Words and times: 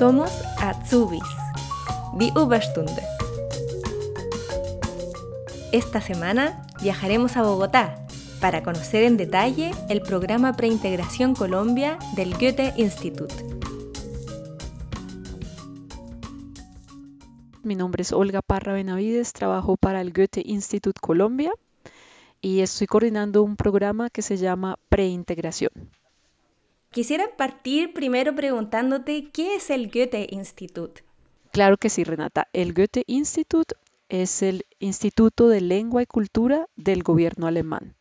Somos 0.00 0.30
Azubis, 0.56 1.20
Die 2.18 2.32
Überstunde. 2.34 3.02
Esta 5.72 6.00
semana 6.00 6.66
viajaremos 6.80 7.36
a 7.36 7.42
Bogotá 7.42 8.06
para 8.40 8.62
conocer 8.62 9.02
en 9.02 9.18
detalle 9.18 9.72
el 9.90 10.00
programa 10.00 10.54
Preintegración 10.54 11.34
Colombia 11.34 11.98
del 12.16 12.32
Goethe 12.32 12.72
Institut. 12.78 13.30
Mi 17.62 17.74
nombre 17.74 18.00
es 18.00 18.14
Olga 18.14 18.40
Parra 18.40 18.72
Benavides, 18.72 19.34
trabajo 19.34 19.76
para 19.76 20.00
el 20.00 20.14
Goethe 20.14 20.40
Institut 20.46 20.98
Colombia 20.98 21.52
y 22.40 22.60
estoy 22.60 22.86
coordinando 22.86 23.42
un 23.42 23.56
programa 23.56 24.08
que 24.08 24.22
se 24.22 24.38
llama 24.38 24.78
Preintegración. 24.88 25.99
Quisiera 26.92 27.24
partir 27.36 27.92
primero 27.92 28.34
preguntándote 28.34 29.30
qué 29.32 29.54
es 29.54 29.70
el 29.70 29.92
Goethe 29.92 30.26
Institut. 30.30 31.02
Claro 31.52 31.76
que 31.76 31.88
sí, 31.88 32.02
Renata. 32.02 32.48
El 32.52 32.74
Goethe 32.74 33.04
Institut 33.06 33.74
es 34.08 34.42
el 34.42 34.66
Instituto 34.80 35.46
de 35.46 35.60
Lengua 35.60 36.02
y 36.02 36.06
Cultura 36.06 36.66
del 36.74 37.04
gobierno 37.04 37.46
alemán. 37.46 37.94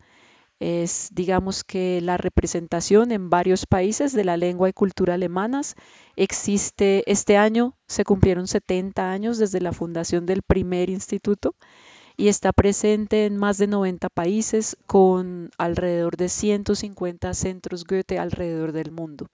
Es, 0.59 1.09
digamos 1.11 1.63
que, 1.63 2.01
la 2.01 2.17
representación 2.17 3.11
en 3.11 3.29
varios 3.29 3.67
países 3.67 4.11
de 4.13 4.23
la 4.23 4.37
lengua 4.37 4.69
y 4.69 4.73
cultura 4.73 5.13
alemanas. 5.13 5.75
Existe, 6.15 7.03
este 7.05 7.37
año 7.37 7.75
se 7.85 8.03
cumplieron 8.03 8.47
70 8.47 9.11
años 9.11 9.37
desde 9.37 9.61
la 9.61 9.71
fundación 9.71 10.25
del 10.25 10.41
primer 10.41 10.89
instituto 10.89 11.53
y 12.19 12.27
está 12.27 12.51
presente 12.51 13.25
en 13.25 13.37
más 13.37 13.57
de 13.57 13.67
90 13.67 14.09
países 14.09 14.75
con 14.87 15.51
alrededor 15.57 16.17
de 16.17 16.27
150 16.27 17.33
centros 17.33 17.85
Goethe 17.85 18.19
alrededor 18.19 18.73
del 18.73 18.91
mundo. 18.91 19.27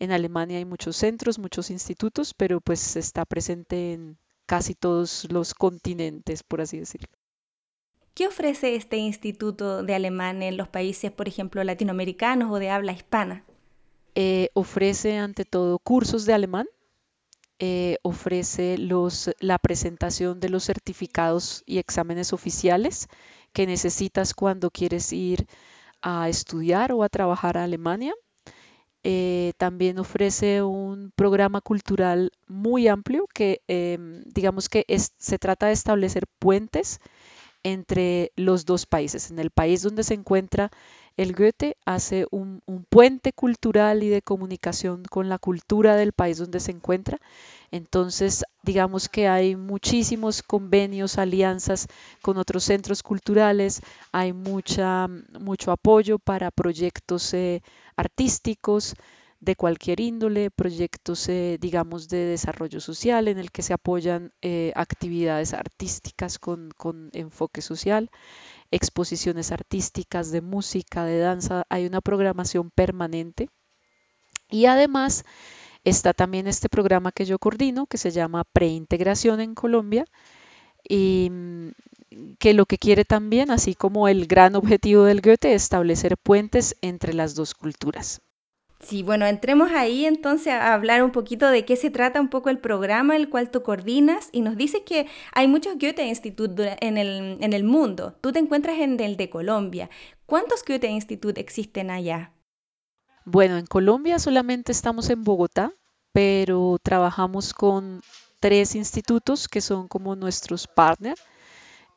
En 0.00 0.10
Alemania 0.10 0.58
hay 0.58 0.64
muchos 0.64 0.96
centros, 0.96 1.38
muchos 1.38 1.70
institutos, 1.70 2.34
pero 2.34 2.60
pues 2.60 2.96
está 2.96 3.24
presente 3.24 3.92
en 3.92 4.18
casi 4.44 4.74
todos 4.74 5.28
los 5.30 5.54
continentes, 5.54 6.42
por 6.42 6.60
así 6.60 6.80
decirlo. 6.80 7.06
¿Qué 8.12 8.26
ofrece 8.26 8.74
este 8.74 8.96
instituto 8.96 9.84
de 9.84 9.94
alemán 9.94 10.42
en 10.42 10.56
los 10.56 10.66
países, 10.66 11.12
por 11.12 11.28
ejemplo, 11.28 11.62
latinoamericanos 11.62 12.50
o 12.50 12.58
de 12.58 12.70
habla 12.70 12.90
hispana? 12.90 13.44
Eh, 14.16 14.48
ofrece 14.54 15.18
ante 15.18 15.44
todo 15.44 15.78
cursos 15.78 16.26
de 16.26 16.32
alemán, 16.32 16.66
eh, 17.58 17.98
ofrece 18.02 18.76
la 18.78 19.58
presentación 19.58 20.40
de 20.40 20.48
los 20.48 20.64
certificados 20.64 21.62
y 21.66 21.78
exámenes 21.78 22.32
oficiales 22.32 23.08
que 23.52 23.66
necesitas 23.66 24.34
cuando 24.34 24.70
quieres 24.70 25.12
ir 25.12 25.46
a 26.02 26.28
estudiar 26.28 26.92
o 26.92 27.02
a 27.02 27.08
trabajar 27.08 27.56
a 27.56 27.64
Alemania. 27.64 28.14
Eh, 29.04 29.52
también 29.58 29.98
ofrece 29.98 30.62
un 30.62 31.12
programa 31.14 31.60
cultural 31.60 32.32
muy 32.48 32.88
amplio 32.88 33.26
que 33.34 33.60
em, 33.68 34.22
digamos 34.24 34.70
que 34.70 34.86
se 35.18 35.38
trata 35.38 35.66
de 35.66 35.74
establecer 35.74 36.24
puentes 36.38 37.00
entre 37.64 38.30
los 38.36 38.64
dos 38.64 38.86
países. 38.86 39.30
En 39.30 39.40
el 39.40 39.50
país 39.50 39.82
donde 39.82 40.04
se 40.04 40.14
encuentra 40.14 40.70
el 41.16 41.32
Goethe 41.32 41.76
hace 41.84 42.26
un, 42.30 42.60
puente 42.88 43.32
cultural 43.32 44.02
y 44.02 44.08
de 44.08 44.22
comunicación 44.22 45.04
con 45.04 45.28
la 45.28 45.38
cultura 45.38 45.96
del 45.96 46.12
país 46.12 46.38
donde 46.38 46.60
se 46.60 46.72
encuentra. 46.72 47.18
Entonces, 47.70 48.44
digamos 48.62 49.08
que 49.08 49.28
hay 49.28 49.56
muchísimos 49.56 50.42
convenios, 50.42 51.18
alianzas 51.18 51.88
con 52.20 52.36
otros 52.36 52.64
centros 52.64 53.02
culturales, 53.02 53.80
hay 54.12 54.32
mucha, 54.32 55.08
mucho 55.40 55.72
apoyo 55.72 56.18
para 56.18 56.50
proyectos 56.50 57.32
eh, 57.34 57.62
artísticos 57.96 58.94
de 59.44 59.56
cualquier 59.56 60.00
índole, 60.00 60.50
proyectos, 60.50 61.28
eh, 61.28 61.58
digamos, 61.60 62.08
de 62.08 62.24
desarrollo 62.24 62.80
social 62.80 63.28
en 63.28 63.38
el 63.38 63.50
que 63.50 63.62
se 63.62 63.74
apoyan 63.74 64.32
eh, 64.42 64.72
actividades 64.74 65.54
artísticas 65.54 66.38
con, 66.38 66.70
con 66.76 67.10
enfoque 67.12 67.62
social 67.62 68.10
exposiciones 68.74 69.52
artísticas, 69.52 70.32
de 70.32 70.40
música, 70.40 71.04
de 71.04 71.18
danza, 71.18 71.64
hay 71.68 71.86
una 71.86 72.00
programación 72.00 72.70
permanente. 72.70 73.48
Y 74.50 74.66
además 74.66 75.24
está 75.84 76.12
también 76.12 76.48
este 76.48 76.68
programa 76.68 77.12
que 77.12 77.24
yo 77.24 77.38
coordino, 77.38 77.86
que 77.86 77.98
se 77.98 78.10
llama 78.10 78.44
Preintegración 78.52 79.40
en 79.40 79.54
Colombia, 79.54 80.06
y 80.88 81.28
mm, 81.30 81.68
que 82.38 82.52
lo 82.52 82.66
que 82.66 82.78
quiere 82.78 83.04
también, 83.04 83.50
así 83.50 83.74
como 83.74 84.08
el 84.08 84.26
gran 84.26 84.56
objetivo 84.56 85.04
del 85.04 85.20
Goethe, 85.20 85.54
es 85.54 85.62
establecer 85.62 86.16
puentes 86.18 86.76
entre 86.80 87.14
las 87.14 87.36
dos 87.36 87.54
culturas. 87.54 88.22
Sí, 88.84 89.02
bueno, 89.02 89.24
entremos 89.24 89.72
ahí 89.72 90.04
entonces 90.04 90.52
a 90.52 90.74
hablar 90.74 91.02
un 91.02 91.10
poquito 91.10 91.48
de 91.48 91.64
qué 91.64 91.74
se 91.74 91.90
trata 91.90 92.20
un 92.20 92.28
poco 92.28 92.50
el 92.50 92.58
programa 92.58 93.16
el 93.16 93.30
cual 93.30 93.50
tú 93.50 93.62
coordinas 93.62 94.28
y 94.30 94.42
nos 94.42 94.56
dices 94.56 94.82
que 94.84 95.06
hay 95.32 95.48
muchos 95.48 95.78
Goethe 95.78 96.04
Institut 96.04 96.50
en 96.58 96.98
el, 96.98 97.38
en 97.40 97.52
el 97.54 97.64
mundo. 97.64 98.14
Tú 98.20 98.30
te 98.30 98.40
encuentras 98.40 98.78
en 98.78 99.00
el 99.00 99.16
de 99.16 99.30
Colombia. 99.30 99.88
¿Cuántos 100.26 100.62
Goethe 100.66 100.88
Institut 100.88 101.38
existen 101.38 101.90
allá? 101.90 102.34
Bueno, 103.24 103.56
en 103.56 103.64
Colombia 103.64 104.18
solamente 104.18 104.70
estamos 104.70 105.08
en 105.08 105.24
Bogotá, 105.24 105.72
pero 106.12 106.76
trabajamos 106.82 107.54
con 107.54 108.02
tres 108.38 108.74
institutos 108.74 109.48
que 109.48 109.62
son 109.62 109.88
como 109.88 110.14
nuestros 110.14 110.66
partners 110.66 111.22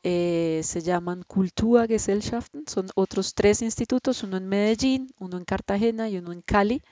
eh, 0.02 0.60
se 0.64 0.80
llaman 0.80 1.22
Kulturgesellschaften, 1.26 2.64
son 2.66 2.88
otros 2.94 3.34
tres 3.34 3.62
institutos, 3.62 4.22
uno 4.22 4.36
en 4.36 4.48
Medellín, 4.48 5.08
uno 5.18 5.36
en 5.36 5.44
Cartagena 5.44 6.08
y 6.08 6.18
uno 6.18 6.32
en 6.32 6.42
Cali, 6.42 6.82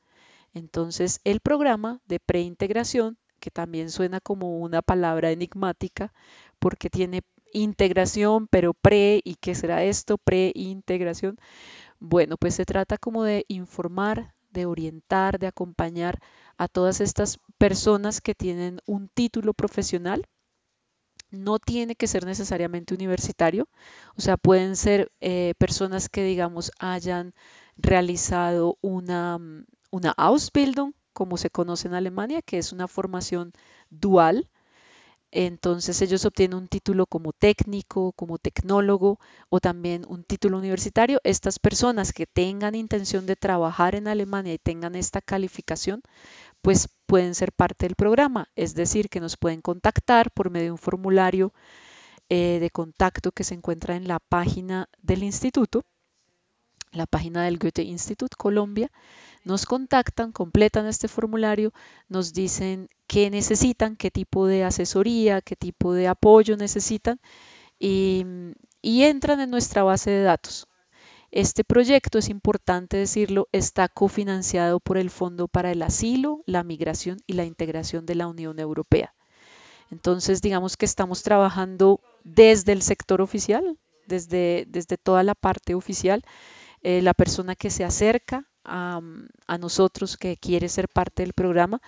Entonces, 0.52 1.20
el 1.24 1.40
programa 1.40 2.00
de 2.06 2.18
preintegración 2.18 3.18
que 3.38 3.50
también 3.50 3.90
suena 3.90 4.20
como 4.20 4.58
una 4.58 4.82
palabra 4.82 5.30
enigmática 5.30 6.12
porque 6.58 6.90
tiene 6.90 7.22
integración, 7.52 8.46
pero 8.48 8.74
pre, 8.74 9.20
¿y 9.24 9.36
qué 9.36 9.54
será 9.54 9.84
esto? 9.84 10.18
Pre-integración. 10.18 11.38
Bueno, 12.00 12.36
pues 12.36 12.54
se 12.54 12.64
trata 12.64 12.98
como 12.98 13.24
de 13.24 13.44
informar, 13.48 14.34
de 14.50 14.66
orientar, 14.66 15.38
de 15.38 15.46
acompañar 15.48 16.20
a 16.56 16.68
todas 16.68 17.00
estas 17.00 17.38
personas 17.58 18.20
que 18.20 18.34
tienen 18.34 18.80
un 18.86 19.08
título 19.08 19.54
profesional. 19.54 20.26
No 21.30 21.58
tiene 21.58 21.94
que 21.94 22.06
ser 22.06 22.24
necesariamente 22.24 22.94
universitario, 22.94 23.68
o 24.16 24.20
sea, 24.20 24.38
pueden 24.38 24.76
ser 24.76 25.12
eh, 25.20 25.54
personas 25.58 26.08
que, 26.08 26.22
digamos, 26.22 26.72
hayan 26.78 27.34
realizado 27.76 28.78
una, 28.80 29.38
una 29.90 30.12
Ausbildung, 30.12 30.94
como 31.18 31.36
se 31.36 31.50
conoce 31.50 31.88
en 31.88 31.94
Alemania, 31.94 32.42
que 32.42 32.58
es 32.58 32.72
una 32.72 32.86
formación 32.86 33.52
dual, 33.90 34.36
Entonces 35.30 36.00
ellos 36.02 36.24
obtienen 36.24 36.56
un 36.58 36.68
título 36.68 37.06
como 37.06 37.32
técnico, 37.32 38.12
como 38.12 38.38
tecnólogo 38.38 39.18
o 39.50 39.60
también 39.60 40.04
un 40.08 40.24
título 40.24 40.58
universitario. 40.58 41.20
Estas 41.24 41.58
personas 41.58 42.12
que 42.12 42.26
tengan 42.26 42.74
intención 42.74 43.26
de 43.26 43.36
trabajar 43.36 43.94
en 43.94 44.08
Alemania 44.08 44.54
y 44.54 44.58
tengan 44.58 44.94
esta 44.94 45.20
calificación, 45.20 46.02
pues 46.62 46.88
pueden 47.06 47.34
ser 47.34 47.52
parte 47.52 47.86
del 47.86 47.96
programa. 47.96 48.48
Es 48.56 48.74
decir, 48.74 49.08
que 49.10 49.20
nos 49.20 49.36
pueden 49.36 49.62
contactar 49.62 50.30
por 50.32 50.50
medio 50.50 50.66
de 50.66 50.72
un 50.72 50.78
formulario 50.78 51.52
eh, 52.30 52.58
de 52.60 52.70
contacto 52.70 53.32
que 53.32 53.44
se 53.44 53.54
encuentra 53.54 53.96
en 53.96 54.08
la 54.08 54.18
página 54.20 54.88
del 55.02 55.22
instituto, 55.24 55.84
la 56.92 57.06
página 57.06 57.44
del 57.44 57.58
Goethe 57.58 57.82
Institut 57.82 58.34
Colombia 58.36 58.90
nos 59.44 59.66
contactan, 59.66 60.32
completan 60.32 60.86
este 60.86 61.08
formulario, 61.08 61.72
nos 62.08 62.32
dicen 62.32 62.88
qué 63.06 63.30
necesitan, 63.30 63.96
qué 63.96 64.10
tipo 64.10 64.46
de 64.46 64.64
asesoría, 64.64 65.40
qué 65.40 65.56
tipo 65.56 65.94
de 65.94 66.08
apoyo 66.08 66.56
necesitan 66.56 67.20
y, 67.78 68.24
entran 68.82 69.40
en 69.40 69.50
nuestra 69.50 69.82
base 69.82 70.10
de 70.10 70.22
datos. 70.22 70.66
Este 71.30 71.62
proyecto, 71.62 72.18
es 72.18 72.28
importante 72.28 72.96
decirlo, 72.96 73.48
está 73.52 73.88
cofinanciado 73.88 74.80
por 74.80 74.96
el 74.98 75.10
Fondo 75.10 75.46
para 75.46 75.70
el 75.70 75.82
Asilo, 75.82 76.42
la 76.46 76.62
Migración 76.62 77.18
y 77.26 77.34
la 77.34 77.44
Integración 77.44 78.06
de 78.06 78.14
la 78.14 78.26
Unión 78.26 78.58
Europea. 78.58 79.14
Entonces, 79.90 80.42
digamos 80.42 80.76
que 80.76 80.86
estamos 80.86 81.22
trabajando 81.22 82.00
desde 82.24 82.72
el 82.72 82.82
sector 82.82 83.20
oficial, 83.20 83.78
desde, 84.06 84.66
desde 84.68 84.96
toda 84.96 85.22
la 85.22 85.34
parte 85.34 85.74
oficial. 85.74 86.22
Eh, 86.82 87.02
la 87.02 87.14
persona 87.14 87.54
que 87.56 87.70
se 87.70 87.84
acerca 87.84 88.48
a, 88.64 89.00
nosotros 89.58 90.16
que 90.16 90.36
quiere 90.36 90.68
ser 90.68 90.88
parte 90.88 91.22
del 91.22 91.32
programa, 91.32 91.80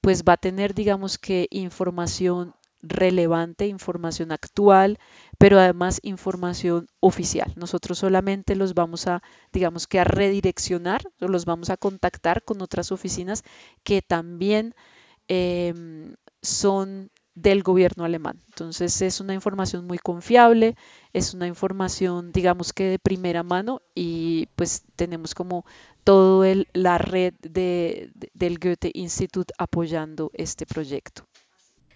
pues 0.00 0.24
va 0.24 0.34
a 0.34 0.38
tener, 0.38 0.74
digamos 0.74 1.18
que, 1.18 1.46
información 1.50 2.54
relevante, 2.82 3.66
información 3.66 4.30
actual, 4.32 4.98
pero 5.38 5.58
además 5.58 6.00
información 6.02 6.86
oficial. 7.00 7.52
Nosotros 7.56 7.98
solamente 7.98 8.56
los 8.56 8.74
vamos 8.74 9.06
a, 9.06 9.22
digamos 9.52 9.86
que, 9.86 10.00
a 10.00 10.04
redireccionar 10.04 11.02
o 11.20 11.28
los 11.28 11.46
vamos 11.46 11.70
a 11.70 11.78
contactar 11.78 12.42
con 12.44 12.60
otras 12.60 12.92
oficinas 12.92 13.42
que 13.84 14.02
también 14.02 14.74
em, 15.28 16.14
son 16.42 17.10
del 17.34 17.62
gobierno 17.62 18.04
alemán. 18.04 18.42
Entonces 18.46 19.02
es 19.02 19.20
una 19.20 19.34
información 19.34 19.86
muy 19.86 19.98
confiable, 19.98 20.76
es 21.12 21.34
una 21.34 21.46
información 21.46 22.32
digamos 22.32 22.72
que 22.72 22.84
de 22.84 22.98
primera 22.98 23.42
mano 23.42 23.82
y 23.94 24.46
pues 24.54 24.84
tenemos 24.96 25.34
como 25.34 25.64
todo 26.04 26.44
la 26.72 26.98
red 26.98 27.34
de, 27.40 28.12
del 28.34 28.58
Goethe 28.58 28.90
Institut 28.94 29.50
apoyando 29.58 30.30
este 30.34 30.66
proyecto. 30.66 31.26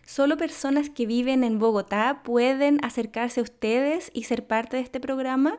¿Solo 0.08 0.38
personas 0.38 0.88
que 0.88 1.04
viven 1.04 1.44
en 1.44 1.58
Bogotá 1.58 2.22
pueden 2.24 2.82
acercarse 2.82 3.40
a 3.40 3.42
ustedes 3.42 4.10
y 4.14 4.24
ser 4.24 4.46
parte 4.46 4.78
de 4.78 4.82
este 4.82 5.00
programa? 5.00 5.58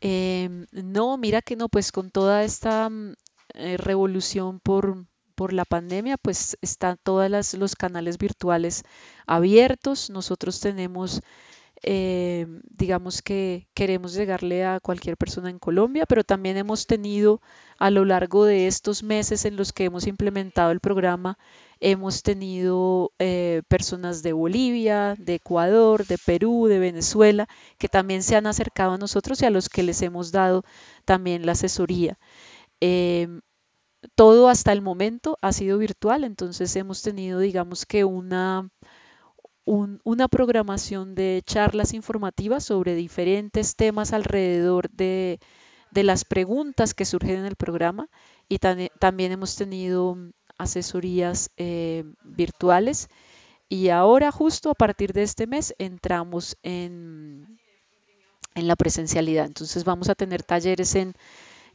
Em, 0.00 0.66
no, 0.72 1.18
mira 1.18 1.42
que 1.42 1.54
no, 1.54 1.68
pues 1.68 1.92
con 1.92 2.10
toda 2.10 2.42
esta 2.42 2.88
mm, 2.88 3.14
eh, 3.52 3.76
revolución 3.76 4.60
por, 4.60 5.04
por 5.34 5.52
la 5.52 5.64
pandemia, 5.64 6.16
pues 6.16 6.56
están 6.62 6.98
todos 7.02 7.54
los 7.54 7.76
canales 7.76 8.18
virtuales 8.18 8.84
abiertos. 9.26 10.10
Nosotros 10.10 10.60
tenemos, 10.60 11.20
eh, 11.82 12.46
digamos 12.70 13.22
que 13.22 13.68
queremos 13.74 14.14
llegarle 14.14 14.64
a 14.64 14.80
cualquier 14.80 15.16
persona 15.16 15.50
en 15.50 15.58
Colombia, 15.58 16.06
pero 16.06 16.24
también 16.24 16.56
hemos 16.56 16.86
tenido 16.86 17.40
a 17.78 17.90
lo 17.90 18.04
largo 18.04 18.44
de 18.44 18.66
estos 18.66 19.02
meses 19.02 19.44
en 19.44 19.56
los 19.56 19.72
que 19.72 19.84
hemos 19.84 20.06
implementado 20.06 20.70
el 20.70 20.80
programa, 20.80 21.38
hemos 21.80 22.22
tenido 22.22 23.12
eh, 23.18 23.62
personas 23.68 24.22
de 24.22 24.32
Bolivia, 24.32 25.16
de 25.18 25.34
Ecuador, 25.34 26.06
de 26.06 26.18
Perú, 26.18 26.66
de 26.68 26.78
Venezuela, 26.78 27.48
que 27.78 27.88
también 27.88 28.22
se 28.22 28.36
han 28.36 28.46
acercado 28.46 28.92
a 28.92 28.98
nosotros 28.98 29.42
y 29.42 29.46
a 29.46 29.50
los 29.50 29.68
que 29.68 29.82
les 29.82 30.00
hemos 30.02 30.32
dado 30.32 30.64
también 31.04 31.44
la 31.46 31.52
asesoría. 31.52 32.18
Em, 32.80 33.40
todo 34.14 34.48
hasta 34.48 34.72
el 34.72 34.82
momento 34.82 35.38
ha 35.42 35.52
sido 35.52 35.78
virtual, 35.78 36.24
entonces 36.24 36.74
hemos 36.76 37.02
tenido, 37.02 37.38
digamos 37.40 37.86
que 37.86 38.04
una, 38.04 38.70
una 39.64 40.28
programación 40.28 41.14
de 41.14 41.42
charlas 41.44 41.94
informativas 41.94 42.64
sobre 42.64 42.94
diferentes 42.94 43.76
temas 43.76 44.12
alrededor 44.12 44.90
de, 44.90 45.38
las 45.92 46.24
preguntas 46.24 46.92
que 46.92 47.04
surgen 47.04 47.36
en 47.36 47.46
el 47.46 47.56
programa 47.56 48.08
y 48.48 48.58
también 48.58 49.32
hemos 49.32 49.56
tenido 49.56 50.16
asesorías 50.58 51.50
eh, 51.56 52.04
virtuales 52.24 53.08
y 53.68 53.88
ahora 53.88 54.32
justo 54.32 54.70
a 54.70 54.74
partir 54.74 55.12
de 55.12 55.22
este 55.22 55.46
mes 55.46 55.74
entramos 55.78 56.56
en, 56.62 57.58
en 58.54 58.68
la 58.68 58.76
presencialidad. 58.76 59.46
Entonces 59.46 59.84
vamos 59.84 60.08
a 60.08 60.14
tener 60.14 60.42
talleres 60.42 60.94
en 60.94 61.14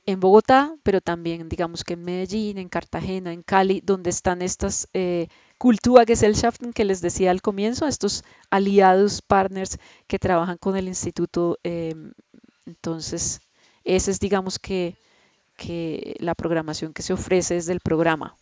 en 0.06 0.20
Bogotá, 0.20 0.76
pero 0.84 1.02
también 1.02 1.50
digamos 1.50 1.84
que 1.84 1.94
en 1.94 2.04
Medellín, 2.04 2.58
en 2.58 2.70
Cartagena, 2.70 3.34
en 3.34 3.44
Cali, 3.44 3.82
donde 3.82 4.10
están 4.10 4.42
estas 4.42 4.88
eh, 4.94 5.28
Kulturgesellschaften 5.58 6.74
que 6.74 6.86
les 6.86 7.02
decía 7.02 7.32
al 7.32 7.42
comienzo, 7.42 7.88
estos 7.88 8.24
aliados, 8.50 9.22
partners 9.22 9.78
que 10.08 10.20
trabajan 10.20 10.58
con 10.58 10.76
el 10.76 10.88
instituto. 10.88 11.58
Em, 11.64 12.14
entonces, 12.66 13.42
esa 13.84 14.12
es 14.12 14.20
digamos 14.20 14.60
que, 14.60 14.96
que 15.58 16.16
la 16.20 16.36
programación 16.36 16.94
que 16.94 17.02
se 17.02 17.14
ofrece 17.14 17.56
desde 17.56 17.74
el 17.74 17.80
programa. 17.80 18.36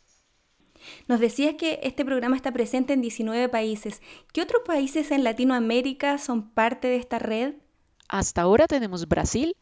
Nos 1.08 1.20
decías 1.20 1.56
que 1.56 1.80
este 1.84 2.06
programa 2.06 2.36
está 2.36 2.52
presente 2.52 2.94
en 2.94 3.02
19 3.02 3.50
países. 3.50 4.02
¿Qué 4.34 4.42
otros 4.42 4.62
países 4.66 5.12
en 5.12 5.24
Latinoamérica 5.24 6.18
son 6.18 6.50
parte 6.50 6.88
de 6.88 6.98
esta 6.98 7.20
red? 7.20 7.56
Hasta 8.08 8.42
ahora 8.42 8.68
tenemos 8.68 9.08
Brasil 9.08 9.56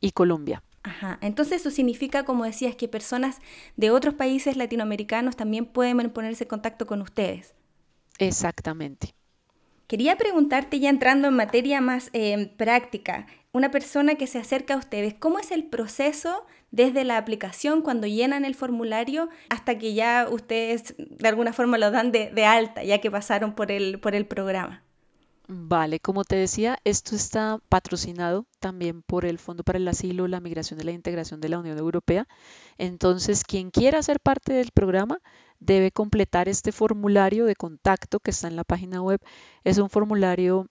y 0.00 0.12
Colombia. 0.12 0.62
Ajá. 0.82 1.18
Entonces 1.20 1.60
eso 1.60 1.70
significa, 1.70 2.24
como 2.24 2.44
decías, 2.44 2.74
que 2.74 2.88
personas 2.88 3.40
de 3.76 3.90
otros 3.90 4.14
países 4.14 4.56
latinoamericanos 4.56 5.36
también 5.36 5.66
pueden 5.66 6.10
ponerse 6.10 6.44
en 6.44 6.48
contacto 6.48 6.86
con 6.86 7.02
ustedes. 7.02 7.54
Exactamente. 8.18 9.14
Quería 9.86 10.16
preguntarte 10.16 10.80
ya 10.80 10.88
entrando 10.88 11.28
en 11.28 11.34
materia 11.34 11.80
más 11.80 12.10
eh, 12.14 12.52
práctica, 12.56 13.26
una 13.52 13.70
persona 13.70 14.14
que 14.14 14.26
se 14.26 14.38
acerca 14.38 14.74
a 14.74 14.78
ustedes, 14.78 15.14
¿cómo 15.14 15.38
es 15.38 15.50
el 15.50 15.64
proceso 15.64 16.46
desde 16.70 17.04
la 17.04 17.18
aplicación 17.18 17.82
cuando 17.82 18.06
llenan 18.06 18.46
el 18.46 18.54
formulario 18.54 19.28
hasta 19.50 19.76
que 19.76 19.92
ya 19.92 20.26
ustedes 20.30 20.94
de 20.96 21.28
alguna 21.28 21.52
forma 21.52 21.76
lo 21.76 21.90
dan 21.90 22.10
de, 22.10 22.30
de 22.30 22.44
alta, 22.46 22.82
ya 22.82 23.02
que 23.02 23.10
pasaron 23.10 23.54
por 23.54 23.70
el, 23.70 24.00
por 24.00 24.14
el 24.14 24.26
programa? 24.26 24.82
Vale, 25.54 26.00
como 26.00 26.24
te 26.24 26.36
decía, 26.36 26.78
esto 26.82 27.14
está 27.14 27.58
patrocinado 27.68 28.46
también 28.58 29.02
por 29.02 29.26
el 29.26 29.38
Fondo 29.38 29.62
para 29.64 29.76
el 29.76 29.86
Asilo, 29.86 30.26
la 30.26 30.40
Migración 30.40 30.80
y 30.80 30.84
la 30.84 30.92
Integración 30.92 31.42
de 31.42 31.50
la 31.50 31.58
Unión 31.58 31.76
Europea. 31.76 32.26
Entonces, 32.78 33.44
quien 33.44 33.70
quiera 33.70 34.02
ser 34.02 34.18
parte 34.20 34.54
del 34.54 34.70
programa 34.72 35.20
debe 35.60 35.90
completar 35.90 36.48
este 36.48 36.72
formulario 36.72 37.44
de 37.44 37.54
contacto 37.54 38.18
que 38.18 38.30
está 38.30 38.48
en 38.48 38.56
la 38.56 38.64
página 38.64 39.02
web. 39.02 39.20
Es 39.62 39.76
un 39.76 39.90
formulario, 39.90 40.68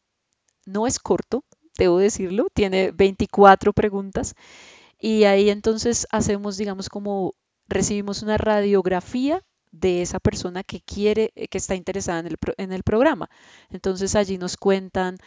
no 0.66 0.88
es 0.88 0.98
corto, 1.00 1.46
debo 1.78 2.00
decirlo, 2.00 2.48
tiene 2.54 2.92
24 2.92 3.74
preguntas 3.74 4.34
y 5.00 5.26
ahí 5.26 5.50
entonces 5.52 6.08
hacemos, 6.12 6.58
digamos, 6.58 6.90
como 6.90 7.34
recibimos 7.68 8.24
una 8.24 8.38
radiografía 8.38 9.44
de 9.72 10.02
esa 10.02 10.20
persona 10.20 10.64
que 10.64 10.82
quiere, 10.82 11.32
eh, 11.36 11.48
que 11.48 11.58
está 11.58 11.76
interesada 11.76 12.20
en 12.20 12.28
el, 12.28 12.38
en 12.58 12.74
el 12.74 12.84
programa. 12.84 13.30
Entonces 13.70 14.16
allí 14.16 14.38
nos 14.38 14.58
cuentan, 14.58 15.18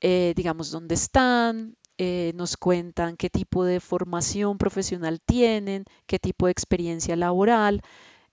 eh, 0.00 0.32
digamos, 0.36 0.70
dónde 0.70 0.94
están, 0.94 1.76
eh, 1.98 2.32
nos 2.36 2.56
cuentan 2.56 3.16
qué 3.16 3.30
tipo 3.30 3.64
de 3.64 3.80
formación 3.80 4.58
profesional 4.58 5.20
tienen, 5.20 5.84
qué 6.06 6.18
tipo 6.18 6.46
de 6.46 6.52
experiencia 6.52 7.16
laboral, 7.16 7.82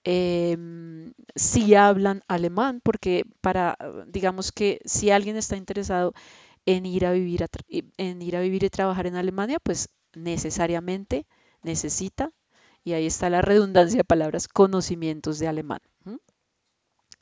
em, 0.04 1.14
si 1.36 1.76
hablan 1.76 2.22
alemán, 2.28 2.82
porque 2.84 3.26
para, 3.42 3.78
digamos 4.08 4.52
que 4.52 4.80
si 4.86 5.10
alguien 5.12 5.36
está 5.38 5.58
interesado 5.58 6.14
en 6.66 6.86
ir 6.86 7.06
a 7.06 7.12
vivir, 7.12 7.46
en 7.98 8.22
ir 8.22 8.36
a 8.38 8.42
vivir 8.42 8.64
y 8.64 8.70
trabajar 8.70 9.08
en 9.08 9.16
Alemania, 9.16 9.60
pues 9.62 9.90
necesariamente 10.14 11.26
necesita 11.64 12.32
y 12.86 12.94
ahí 12.94 13.08
está 13.08 13.30
la 13.30 13.42
redundancia 13.42 13.98
de 13.98 14.04
palabras, 14.06 14.48
conocimientos 14.48 15.40
de 15.40 15.48
alemán. 15.48 15.82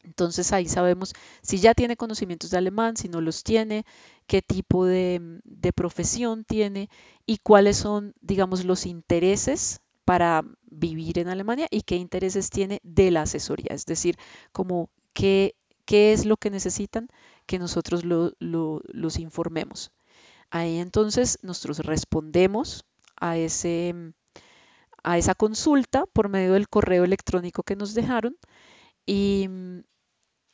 Entonces 0.03 0.51
ahí 0.51 0.67
sabemos 0.67 1.13
si 1.41 1.60
ya 1.60 1.74
tiene 1.74 1.96
conocimientos 1.96 2.51
de 2.51 2.58
alemán, 2.58 2.98
si 2.98 3.08
no 3.08 3.22
los 3.22 3.41
tiene, 3.43 3.86
qué 4.27 4.41
tipo 4.41 4.86
de, 4.86 5.39
profesión 5.74 6.43
tiene 6.43 6.89
y 7.25 7.38
cuáles 7.38 7.77
son, 7.77 8.13
digamos, 8.20 8.65
los 8.65 8.86
intereses 8.86 9.79
para 10.03 10.43
vivir 10.65 11.20
en 11.20 11.29
Alemania 11.29 11.67
y 11.72 11.84
qué 11.84 11.96
intereses 11.96 12.50
tiene 12.50 12.82
de 12.84 13.12
la 13.12 13.22
asesoría, 13.22 13.70
es 13.72 13.86
decir, 13.86 14.17
como 14.51 14.89
qué, 15.13 15.55
qué 15.86 16.12
es 16.12 16.25
lo 16.25 16.36
que 16.36 16.50
necesitan 16.50 17.08
que 17.46 17.58
nosotros 17.58 18.03
los 18.03 19.20
informemos. 19.20 19.93
Ahí 20.51 20.79
entonces 20.79 21.39
nosotros 21.41 21.79
respondemos 21.79 22.84
a 23.15 23.38
ese, 23.38 24.13
a 25.03 25.17
esa 25.17 25.36
consulta 25.36 26.05
por 26.13 26.29
medio 26.29 26.53
del 26.53 26.69
correo 26.69 27.03
electrónico 27.03 27.63
que 27.63 27.75
nos 27.75 27.93
dejaron 27.93 28.38
y, 29.05 29.50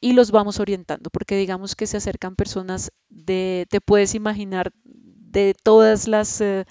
y 0.02 0.14
los 0.14 0.32
vamos 0.32 0.60
orientando, 0.60 1.10
porque 1.10 1.38
digamos 1.38 1.76
que 1.76 1.88
se 1.88 1.98
acercan 1.98 2.36
personas 2.36 2.92
de, 3.10 3.68
te 3.70 3.82
puedes 3.82 4.16
imaginar, 4.16 4.72
de 4.84 5.56
todas 5.64 6.08
las 6.08 6.42
eh, 6.42 6.66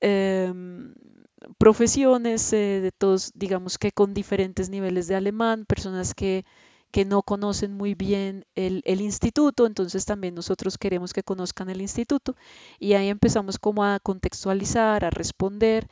em, 0.00 0.94
profesiones, 1.58 2.52
eh, 2.52 2.80
de 2.80 2.92
todos, 2.92 3.32
digamos 3.34 3.78
que 3.78 3.92
con 3.92 4.14
diferentes 4.14 4.70
niveles 4.70 5.06
de 5.08 5.16
alemán, 5.16 5.66
personas 5.66 6.14
que, 6.14 6.44
que 6.90 7.04
no 7.04 7.22
conocen 7.22 7.74
muy 7.74 7.94
bien 7.94 8.46
el, 8.54 8.82
el, 8.86 9.00
instituto, 9.00 9.66
entonces 9.66 10.06
también 10.06 10.34
nosotros 10.34 10.78
queremos 10.78 11.12
que 11.12 11.22
conozcan 11.22 11.68
el 11.68 11.82
instituto 11.82 12.36
y 12.78 12.94
ahí 12.94 13.08
empezamos 13.08 13.58
como 13.58 13.84
a 13.84 13.98
contextualizar, 14.00 15.04
a 15.04 15.10
responder 15.10 15.88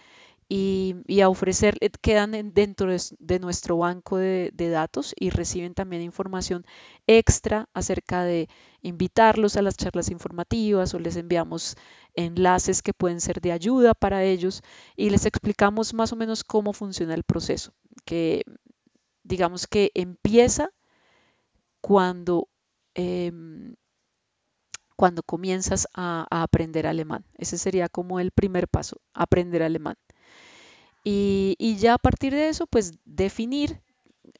y, 0.54 1.22
a 1.22 1.30
ofrecer, 1.30 1.78
eh, 1.80 1.88
quedan 2.02 2.52
dentro 2.52 2.92
de, 2.92 3.40
nuestro 3.40 3.78
banco 3.78 4.18
de, 4.18 4.52
datos 4.54 5.14
y 5.18 5.30
reciben 5.30 5.72
también 5.72 6.02
información 6.02 6.66
extra 7.06 7.70
acerca 7.72 8.22
de 8.24 8.50
invitarlos 8.82 9.56
a 9.56 9.62
las 9.62 9.78
charlas 9.78 10.10
informativas 10.10 10.92
o 10.92 10.98
les 10.98 11.16
enviamos 11.16 11.76
enlaces 12.12 12.82
que 12.82 12.92
pueden 12.92 13.22
ser 13.22 13.40
de 13.40 13.52
ayuda 13.52 13.94
para 13.94 14.24
ellos 14.24 14.62
y 14.94 15.08
les 15.08 15.24
explicamos 15.24 15.94
más 15.94 16.12
o 16.12 16.16
menos 16.16 16.44
cómo 16.44 16.74
funciona 16.74 17.14
el 17.14 17.22
proceso, 17.22 17.72
que 18.04 18.44
digamos 19.22 19.66
que 19.66 19.90
empieza 19.94 20.70
cuando... 21.80 22.48
Em, 22.94 23.74
cuando 24.96 25.22
comienzas 25.22 25.88
a, 25.94 26.26
aprender 26.30 26.86
alemán. 26.86 27.24
Ese 27.34 27.58
sería 27.58 27.88
como 27.88 28.20
el 28.20 28.30
primer 28.30 28.68
paso, 28.68 29.00
aprender 29.14 29.62
alemán. 29.64 29.96
Y, 31.04 31.76
ya 31.78 31.94
a 31.94 31.98
partir 31.98 32.32
de 32.32 32.48
eso, 32.48 32.66
pues 32.66 32.92
definir 33.04 33.82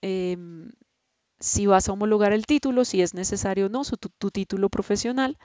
em, 0.01 0.71
si 1.41 1.67
vas 1.67 1.89
a 1.89 1.93
homologar 1.93 2.33
el 2.33 2.47
título, 2.47 2.85
si 2.85 3.03
es 3.03 3.15
necesario 3.15 3.67
o 3.67 3.69
no, 3.69 3.83
tu, 3.85 4.31
título 4.31 4.69
profesional. 4.69 5.39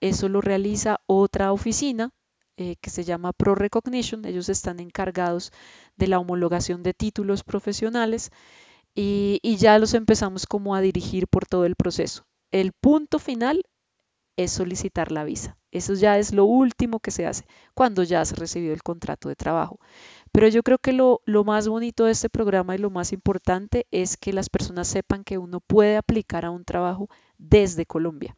Eso 0.00 0.28
lo 0.28 0.40
realiza 0.40 1.00
otra 1.06 1.52
oficina 1.52 2.10
eh, 2.56 2.76
que 2.80 2.90
se 2.90 3.04
llama 3.04 3.32
Pro 3.32 3.54
Recognition. 3.54 4.24
Ellos 4.24 4.48
están 4.48 4.80
encargados 4.80 5.52
de 5.96 6.08
la 6.08 6.18
homologación 6.18 6.82
de 6.82 6.94
títulos 6.94 7.44
profesionales 7.44 8.30
y, 8.94 9.40
y 9.42 9.56
ya 9.56 9.78
los 9.78 9.94
empezamos 9.94 10.46
como 10.46 10.74
a 10.74 10.80
dirigir 10.80 11.28
por 11.28 11.46
todo 11.46 11.66
el 11.66 11.76
proceso. 11.76 12.24
El 12.50 12.72
punto 12.72 13.18
final 13.18 13.62
es 14.36 14.52
solicitar 14.52 15.12
la 15.12 15.24
visa. 15.24 15.58
Eso 15.70 15.94
ya 15.94 16.18
es 16.18 16.32
lo 16.32 16.44
último 16.44 17.00
que 17.00 17.10
se 17.10 17.26
hace 17.26 17.46
cuando 17.74 18.02
ya 18.02 18.20
has 18.20 18.38
recibido 18.38 18.74
el 18.74 18.82
contrato 18.82 19.28
de 19.28 19.36
trabajo. 19.36 19.78
Pero 20.32 20.48
yo 20.48 20.62
creo 20.62 20.78
que 20.78 20.92
lo, 20.92 21.20
más 21.44 21.68
bonito 21.68 22.06
de 22.06 22.12
este 22.12 22.30
programa 22.30 22.74
y 22.74 22.78
lo 22.78 22.90
más 22.90 23.12
importante 23.12 23.86
es 23.90 24.16
que 24.16 24.32
las 24.32 24.48
personas 24.48 24.88
sepan 24.88 25.24
que 25.24 25.36
uno 25.36 25.60
puede 25.60 25.96
aplicar 25.96 26.46
a 26.46 26.50
un 26.50 26.64
trabajo 26.64 27.08
desde 27.36 27.84
Colombia. 27.84 28.36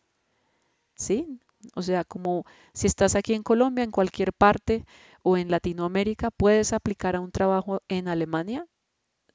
¿Sí? 0.96 1.40
O 1.74 1.82
sea, 1.82 2.04
como 2.04 2.44
si 2.72 2.88
estás 2.88 3.14
aquí 3.14 3.34
en 3.34 3.42
Colombia, 3.42 3.84
en 3.84 3.92
cualquier 3.92 4.32
parte 4.32 4.84
o 5.22 5.36
en 5.36 5.50
Latinoamérica, 5.50 6.30
puedes 6.30 6.72
aplicar 6.72 7.16
a 7.16 7.20
un 7.20 7.30
trabajo 7.30 7.80
en 7.88 8.08
Alemania 8.08 8.66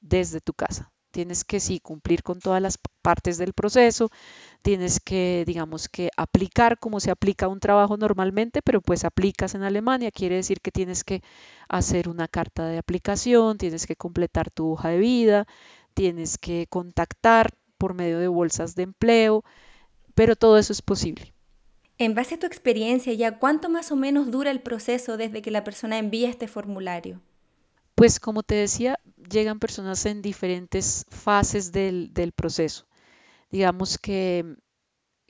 desde 0.02 0.42
tu 0.42 0.54
casa. 0.54 0.92
Tienes 1.12 1.44
que 1.44 1.60
sí 1.60 1.80
cumplir 1.80 2.24
con 2.24 2.40
todas 2.40 2.62
las 2.62 2.78
partes 3.02 3.38
del 3.38 3.54
proceso, 3.54 4.12
tienes 4.62 5.00
que, 5.00 5.44
digamos 5.48 5.90
que 5.90 6.10
aplicar 6.18 6.78
como 6.78 7.00
se 7.00 7.12
aplica 7.12 7.48
un 7.48 7.60
trabajo 7.60 7.98
normalmente, 7.98 8.62
pero 8.62 8.82
pues 8.82 9.04
aplicas 9.06 9.56
en 9.56 9.64
Alemania, 9.64 10.12
quiere 10.12 10.36
decir 10.36 10.62
que 10.62 10.72
tienes 10.72 11.04
que 11.04 11.24
hacer 11.68 12.10
una 12.10 12.28
carta 12.28 12.68
de 12.68 12.78
aplicación, 12.78 13.58
tienes 13.58 13.88
que 13.88 13.96
completar 13.96 14.52
tu 14.52 14.72
hoja 14.74 14.90
de 14.90 15.00
vida, 15.00 15.48
tienes 15.94 16.38
que 16.38 16.68
contactar 16.70 17.54
por 17.78 17.94
medio 17.94 18.20
de 18.20 18.28
bolsas 18.28 18.76
de 18.76 18.84
empleo, 18.84 19.44
pero 20.14 20.36
todo 20.36 20.58
eso 20.58 20.74
es 20.74 20.82
posible. 20.82 21.34
En 21.98 22.16
base 22.16 22.36
a 22.36 22.40
tu 22.40 22.46
experiencia, 22.46 23.14
¿ya 23.14 23.40
cuánto 23.40 23.68
más 23.68 23.92
o 23.92 23.96
menos 23.96 24.32
dura 24.32 24.52
el 24.52 24.62
proceso 24.62 25.18
desde 25.18 25.42
que 25.42 25.52
la 25.52 25.64
persona 25.64 25.98
envía 25.98 26.30
este 26.30 26.48
formulario? 26.48 27.20
Pues 27.96 28.22
como 28.22 28.44
te 28.44 28.56
decía, 28.56 28.98
llegan 29.30 29.60
personas 29.60 30.06
en 30.06 30.22
diferentes 30.22 31.06
fases 31.10 31.72
del, 31.72 32.34
proceso. 32.36 32.88
Digamos 33.50 33.98
que, 33.98 34.58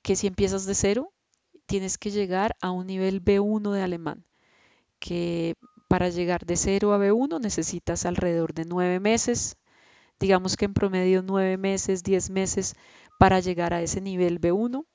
que 0.03 0.15
si 0.15 0.27
empiezas 0.27 0.65
de 0.65 0.75
cero, 0.75 1.13
tienes 1.65 1.97
que 1.97 2.11
llegar 2.11 2.55
a 2.61 2.71
un 2.71 2.87
nivel 2.87 3.23
B1 3.23 3.71
de 3.71 3.81
alemán, 3.81 4.25
que 4.99 5.55
para 5.87 6.09
llegar 6.09 6.45
de 6.45 6.55
cero 6.55 6.93
a 6.93 6.97
B1 6.97 7.39
necesitas 7.41 8.05
alrededor 8.05 8.53
de 8.53 8.65
nueve 8.65 8.99
meses, 8.99 9.57
digamos 10.19 10.57
que 10.57 10.65
en 10.65 10.73
promedio 10.73 11.21
nueve 11.21 11.57
meses, 11.57 12.03
diez 12.03 12.29
meses 12.29 12.75
para 13.19 13.39
llegar 13.39 13.73
a 13.73 13.81
ese 13.81 14.01
nivel 14.01 14.39
B1. 14.39 14.85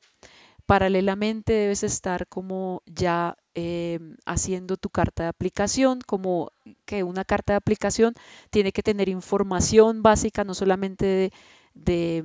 Paralelamente 0.66 1.52
debes 1.52 1.82
estar 1.82 2.26
como 2.26 2.82
ya 2.86 3.36
eh, 3.54 4.00
haciendo 4.24 4.76
tu 4.76 4.88
carta 4.88 5.24
de 5.24 5.28
aplicación, 5.28 6.00
como 6.06 6.50
que 6.86 7.02
una 7.02 7.24
carta 7.24 7.52
de 7.52 7.58
aplicación 7.58 8.14
tiene 8.50 8.72
que 8.72 8.82
tener 8.82 9.08
información 9.08 10.02
básica, 10.02 10.42
no 10.42 10.54
solamente 10.54 11.30
de, 11.74 12.24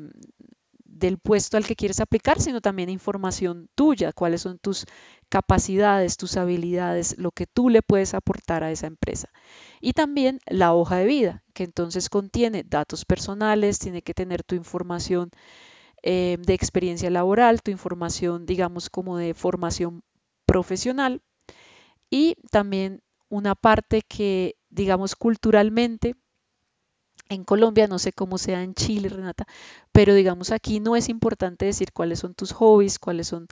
del 0.99 1.17
puesto 1.17 1.57
al 1.57 1.65
que 1.65 1.75
quieres 1.75 1.99
aplicar, 1.99 2.41
sino 2.41 2.61
también 2.61 2.89
información 2.89 3.69
tuya, 3.75 4.11
cuáles 4.11 4.41
son 4.41 4.57
tus 4.57 4.85
capacidades, 5.29 6.17
tus 6.17 6.35
habilidades, 6.37 7.17
lo 7.17 7.31
que 7.31 7.45
tú 7.45 7.69
le 7.69 7.81
puedes 7.81 8.13
aportar 8.13 8.63
a 8.63 8.71
esa 8.71 8.87
empresa. 8.87 9.29
Y 9.81 9.93
también 9.93 10.39
la 10.45 10.73
hoja 10.73 10.97
de 10.97 11.05
vida, 11.05 11.43
que 11.53 11.63
entonces 11.63 12.09
contiene 12.09 12.63
datos 12.63 13.05
personales, 13.05 13.79
tiene 13.79 14.01
que 14.01 14.13
tener 14.13 14.43
tu 14.43 14.55
información 14.55 15.31
eh, 16.03 16.37
de 16.39 16.53
experiencia 16.53 17.09
laboral, 17.09 17.61
tu 17.61 17.71
información, 17.71 18.45
digamos, 18.45 18.89
como 18.89 19.17
de 19.17 19.33
formación 19.33 20.03
profesional. 20.45 21.21
Y 22.09 22.35
también 22.51 23.01
una 23.29 23.55
parte 23.55 24.01
que, 24.01 24.55
digamos, 24.69 25.15
culturalmente, 25.15 26.15
en 27.29 27.43
Colombia, 27.43 27.87
no 27.87 27.99
sé 27.99 28.11
cómo 28.11 28.37
sea 28.37 28.63
en 28.63 28.73
Chile, 28.73 29.09
Renata, 29.09 29.45
pero 29.91 30.15
digamos 30.15 30.51
aquí 30.51 30.79
no 30.79 30.95
es 30.95 31.09
importante 31.09 31.65
decir 31.65 31.93
cuáles 31.93 32.19
son 32.19 32.33
tus 32.33 32.51
hobbies, 32.53 32.97
cuáles 32.97 33.27
son, 33.27 33.47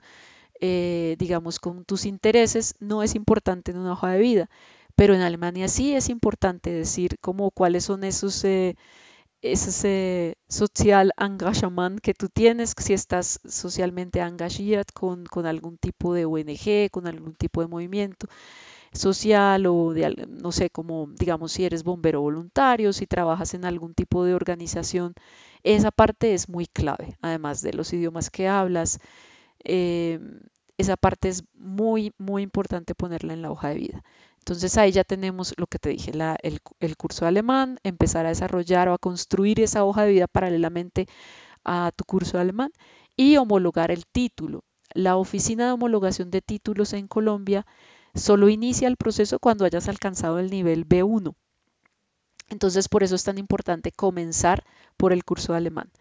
eh, 0.60 1.14
digamos, 1.18 1.60
con 1.60 1.84
tus 1.84 2.04
intereses, 2.04 2.74
no 2.80 3.04
es 3.04 3.14
importante 3.14 3.70
en 3.70 3.78
una 3.78 3.92
hoja 3.92 4.10
de 4.10 4.18
vida, 4.18 4.50
pero 4.96 5.14
en 5.14 5.20
Alemania 5.20 5.68
sí 5.68 5.94
es 5.94 6.08
importante 6.08 6.70
decir 6.70 7.18
como 7.20 7.50
cuáles 7.52 7.84
son 7.84 8.04
esos... 8.04 8.44
Eh, 8.44 8.76
ese 9.42 10.36
social 10.48 11.12
engagement 11.16 12.00
que 12.00 12.14
tú 12.14 12.28
tienes, 12.28 12.74
si 12.78 12.92
estás 12.92 13.40
socialmente 13.44 14.20
engagado 14.20 14.84
con, 14.94 15.24
con, 15.26 15.46
algún 15.46 15.78
tipo 15.78 16.14
de 16.14 16.24
ONG, 16.24 16.90
con 16.90 17.06
algún 17.06 17.34
tipo 17.34 17.60
de 17.60 17.68
movimiento 17.68 18.26
social 18.92 19.66
o 19.66 19.92
de, 19.92 20.26
no 20.28 20.52
sé, 20.52 20.70
como 20.70 21.08
digamos 21.18 21.52
si 21.52 21.64
eres 21.64 21.84
bombero 21.84 22.20
voluntario, 22.20 22.92
si 22.92 23.06
trabajas 23.06 23.54
en 23.54 23.64
algún 23.64 23.94
tipo 23.94 24.24
de 24.24 24.34
organización, 24.34 25.14
esa 25.62 25.90
parte 25.90 26.34
es 26.34 26.48
muy 26.48 26.66
clave, 26.66 27.16
además 27.20 27.62
de 27.62 27.74
los 27.74 27.92
idiomas 27.92 28.30
que 28.30 28.48
hablas. 28.48 28.98
Eh, 29.64 30.20
esa 30.78 30.96
parte 30.96 31.28
es 31.28 31.44
muy, 31.54 32.12
muy 32.18 32.42
importante 32.42 32.94
ponerla 32.94 33.32
en 33.32 33.42
la 33.42 33.50
hoja 33.50 33.70
de 33.70 33.74
vida. 33.74 34.04
Entonces 34.48 34.78
ahí 34.78 34.92
ya 34.92 35.04
tenemos 35.04 35.52
lo 35.58 35.66
que 35.66 35.78
te 35.78 35.90
dije, 35.90 36.10
el, 36.10 36.96
curso 36.96 37.26
de 37.26 37.28
alemán, 37.28 37.78
empezar 37.82 38.24
a 38.24 38.30
desarrollar 38.30 38.88
o 38.88 38.94
a 38.94 38.98
construir 38.98 39.60
esa 39.60 39.84
hoja 39.84 40.04
de 40.04 40.12
vida 40.12 40.26
paralelamente 40.26 41.06
a 41.64 41.92
tu 41.94 42.04
curso 42.04 42.38
de 42.38 42.44
alemán 42.44 42.72
y 43.14 43.36
homologar 43.36 43.90
el 43.90 44.06
título. 44.06 44.64
La 44.94 45.16
oficina 45.16 45.66
de 45.66 45.72
homologación 45.72 46.30
de 46.30 46.40
títulos 46.40 46.94
en 46.94 47.08
Colombia 47.08 47.66
solo 48.14 48.48
inicia 48.48 48.88
el 48.88 48.96
proceso 48.96 49.38
cuando 49.38 49.66
hayas 49.66 49.86
alcanzado 49.86 50.38
el 50.38 50.48
nivel 50.50 50.88
B1. 50.88 51.34
Entonces 52.48 52.88
por 52.88 53.02
eso 53.02 53.16
es 53.16 53.24
tan 53.24 53.36
importante 53.36 53.92
comenzar 53.92 54.64
por 54.96 55.12
el 55.12 55.24
curso 55.24 55.52
de 55.52 55.58
alemán. 55.58 55.92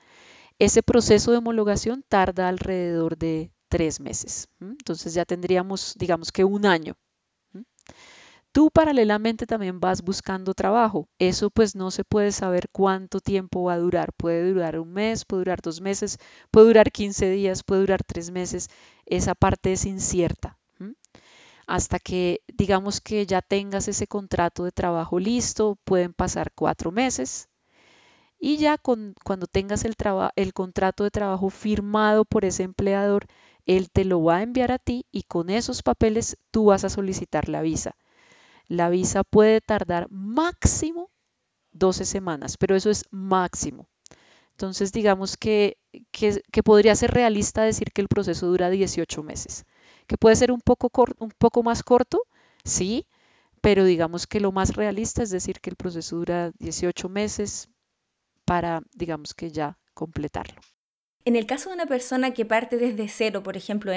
Ese 0.58 0.84
proceso 0.84 1.32
de 1.32 1.40
homologación 1.40 2.06
tarda 2.08 2.48
alrededor 2.48 3.18
de 3.18 3.52
tres 3.68 4.00
meses. 4.00 4.48
Entonces 4.62 5.14
ya 5.14 5.26
tendríamos, 5.26 5.96
digamos 5.98 6.32
que 6.32 6.46
un 6.46 6.66
año 6.66 6.96
Tú 8.52 8.72
paralelamente 8.72 9.46
también 9.48 9.80
vas 9.80 10.02
buscando 10.02 10.54
trabajo. 10.54 11.08
Eso 11.20 11.50
pues 11.50 11.76
no 11.76 11.92
se 11.92 12.04
puede 12.04 12.32
saber 12.34 12.68
cuánto 12.72 13.20
tiempo 13.22 13.64
va 13.64 13.74
a 13.76 13.78
durar. 13.80 14.12
Puede 14.14 14.52
durar 14.52 14.80
un 14.80 14.92
mes, 14.92 15.24
puede 15.26 15.42
durar 15.42 15.62
dos 15.62 15.80
meses, 15.82 16.20
puede 16.52 16.68
durar 16.68 16.92
15 16.92 17.30
días, 17.30 17.64
puede 17.64 17.82
durar 17.82 18.04
tres 18.04 18.32
meses. 18.32 18.70
Esa 19.06 19.36
parte 19.36 19.72
es 19.74 19.86
incierta. 19.86 20.58
Hasta 21.68 22.00
que 22.00 22.42
digamos 22.48 23.00
que 23.00 23.28
ya 23.28 23.44
tengas 23.44 23.88
ese 23.88 24.08
contrato 24.08 24.64
de 24.64 24.72
trabajo 24.72 25.20
listo, 25.20 25.78
pueden 25.84 26.12
pasar 26.14 26.52
cuatro 26.56 26.92
meses. 26.92 27.48
Y 28.40 28.58
ya 28.58 28.78
cuando 28.80 29.48
tengas 29.48 29.86
el, 29.86 29.96
el 30.36 30.54
contrato 30.54 31.04
de 31.04 31.12
trabajo 31.12 31.50
firmado 31.50 32.26
por 32.26 32.46
ese 32.46 32.64
empleador, 32.64 33.28
él 33.66 33.92
te 33.92 34.06
lo 34.06 34.24
va 34.24 34.38
a 34.38 34.44
enviar 34.44 34.72
a 34.72 34.80
ti 34.80 35.06
y 35.12 35.24
con 35.24 35.50
esos 35.52 35.84
papeles 35.84 36.38
tú 36.52 36.66
vas 36.66 36.84
a 36.84 36.90
solicitar 36.90 37.50
la 37.50 37.62
visa. 37.62 37.96
La 38.68 38.90
visa 38.90 39.24
puede 39.24 39.62
tardar 39.62 40.08
máximo 40.10 41.10
12 41.72 42.06
semanas, 42.06 42.58
pero 42.58 42.76
eso 42.76 42.90
es 42.90 43.06
máximo. 43.12 43.88
Entonces, 44.52 44.92
digamos 44.92 45.38
que, 45.38 45.78
que, 46.12 46.64
podría 46.64 46.96
ser 46.96 47.12
realista 47.12 47.62
decir 47.62 47.92
que 47.94 48.02
el 48.02 48.08
proceso 48.08 48.48
dura 48.48 48.70
18 48.72 49.22
meses, 49.22 49.66
que 50.08 50.18
puede 50.18 50.36
ser 50.36 50.52
un 50.52 50.62
poco, 50.62 50.92
un 51.20 51.32
poco 51.38 51.62
más 51.62 51.84
corto, 51.84 52.24
sí, 52.64 53.06
pero 53.62 53.84
digamos 53.84 54.26
que 54.26 54.40
lo 54.40 54.52
más 54.52 54.76
realista 54.76 55.22
es 55.22 55.30
decir 55.30 55.60
que 55.62 55.70
el 55.70 55.76
proceso 55.76 56.16
dura 56.16 56.52
18 56.58 57.08
meses 57.08 57.70
para, 58.46 58.82
digamos 58.94 59.36
que 59.36 59.52
ya 59.52 59.78
completarlo. 59.94 60.60
En 61.28 61.36
el 61.36 61.46
caso 61.46 61.68
de 61.68 61.76
una 61.76 61.88
persona 61.88 62.32
que 62.32 62.46
parte 62.46 62.78
desde 62.78 63.10
cero, 63.10 63.44
por 63.44 63.58
ejemplo, 63.58 63.92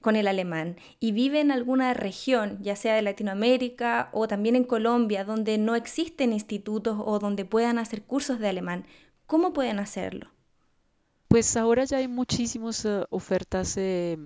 con 0.00 0.14
el 0.14 0.28
alemán, 0.28 0.76
y 1.00 1.10
vive 1.10 1.40
en 1.40 1.50
alguna 1.50 1.94
región, 1.94 2.58
ya 2.62 2.76
sea 2.76 2.94
de 2.94 3.02
Latinoamérica 3.02 4.08
o 4.12 4.28
también 4.28 4.54
en 4.54 4.62
Colombia, 4.62 5.24
donde 5.24 5.58
no 5.58 5.74
existen 5.74 6.32
institutos 6.32 6.96
o 7.04 7.18
donde 7.18 7.44
puedan 7.44 7.76
hacer 7.76 8.04
cursos 8.04 8.38
de 8.38 8.50
alemán, 8.50 8.86
¿cómo 9.26 9.52
pueden 9.52 9.80
hacerlo? 9.80 10.30
Pues 11.26 11.56
ahora 11.56 11.86
ya 11.86 11.96
hay 11.96 12.06
muchísimas 12.06 12.84
eh, 12.84 13.04
ofertas 13.10 13.76
eh, 13.76 14.16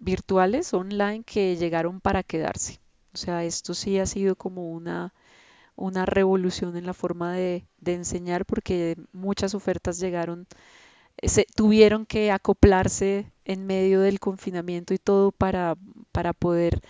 virtuales, 0.00 0.74
online, 0.74 1.22
que 1.22 1.54
llegaron 1.54 2.00
para 2.00 2.24
quedarse. 2.24 2.80
O 3.14 3.18
sea, 3.18 3.44
esto 3.44 3.72
sí 3.72 4.00
ha 4.00 4.06
sido 4.06 4.34
como 4.34 4.72
una, 4.72 5.12
revolución 6.06 6.76
en 6.76 6.86
la 6.86 6.92
forma 6.92 7.34
de 7.34 7.62
enseñar 7.84 8.44
porque 8.46 8.96
muchas 9.12 9.54
ofertas 9.54 10.00
llegaron 10.00 10.48
se 11.22 11.46
tuvieron 11.54 12.06
que 12.06 12.30
acoplarse 12.30 13.30
en 13.44 13.66
medio 13.66 14.00
del 14.00 14.20
confinamiento 14.20 14.94
y 14.94 14.98
todo 14.98 15.32
para, 15.32 15.76
para 16.12 16.32
poder 16.32 16.80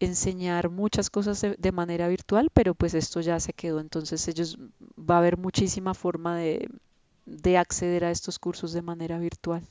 enseñar 0.00 0.70
muchas 0.70 1.08
cosas 1.08 1.40
de, 1.40 1.72
manera 1.72 2.08
virtual, 2.08 2.50
pero 2.52 2.74
pues 2.74 2.94
esto 2.94 3.20
ya 3.20 3.38
se 3.40 3.52
quedó, 3.52 3.80
entonces 3.80 4.26
ellos 4.28 4.58
va 4.98 5.16
a 5.16 5.18
haber 5.18 5.38
muchísima 5.38 5.94
forma 5.94 6.36
de, 6.36 6.68
de 7.26 7.56
acceder 7.56 8.04
a 8.04 8.10
estos 8.10 8.38
cursos 8.38 8.72
de 8.72 8.82
manera 8.82 9.18
virtual. 9.18 9.62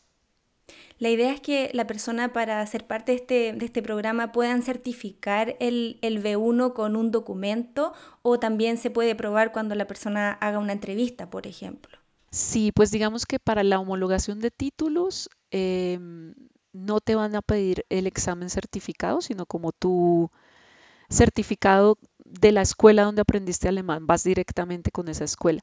La 0.97 1.09
idea 1.09 1.33
es 1.33 1.41
que 1.41 1.69
la 1.73 1.85
persona 1.85 2.31
para 2.31 2.65
ser 2.65 2.87
parte 2.87 3.11
de 3.11 3.17
este, 3.17 3.53
de 3.53 3.65
este 3.65 3.81
programa 3.81 4.31
puedan 4.31 4.61
certificar 4.61 5.57
el, 5.59 5.99
el, 6.01 6.23
B1 6.23 6.73
con 6.73 6.95
un 6.95 7.11
documento 7.11 7.93
o 8.21 8.39
también 8.39 8.77
se 8.77 8.89
puede 8.89 9.13
probar 9.13 9.51
cuando 9.51 9.75
la 9.75 9.85
persona 9.85 10.31
haga 10.31 10.59
una 10.59 10.71
entrevista, 10.71 11.29
por 11.29 11.47
ejemplo. 11.47 12.02
Sí, 12.33 12.71
pues 12.71 12.89
digamos 12.89 13.27
que 13.27 13.37
para 13.39 13.61
la 13.63 13.79
homologación 13.79 14.39
de 14.39 14.49
títulos 14.49 15.29
em, 15.51 16.33
no 16.71 16.99
te 16.99 17.13
van 17.13 17.35
a 17.35 17.43
pedir 17.43 17.85
el 17.89 18.07
examen 18.07 18.49
certificado, 18.49 19.21
sino 19.21 19.45
como 19.45 19.71
tu 19.71 20.31
certificado 21.09 21.97
de 22.25 22.51
la 22.51 22.63
escuela 22.63 23.03
donde 23.03 23.21
aprendiste 23.21 23.69
alemán, 23.69 24.07
vas 24.07 24.23
directamente 24.23 24.91
con 24.91 25.09
esa 25.09 25.25
escuela. 25.25 25.61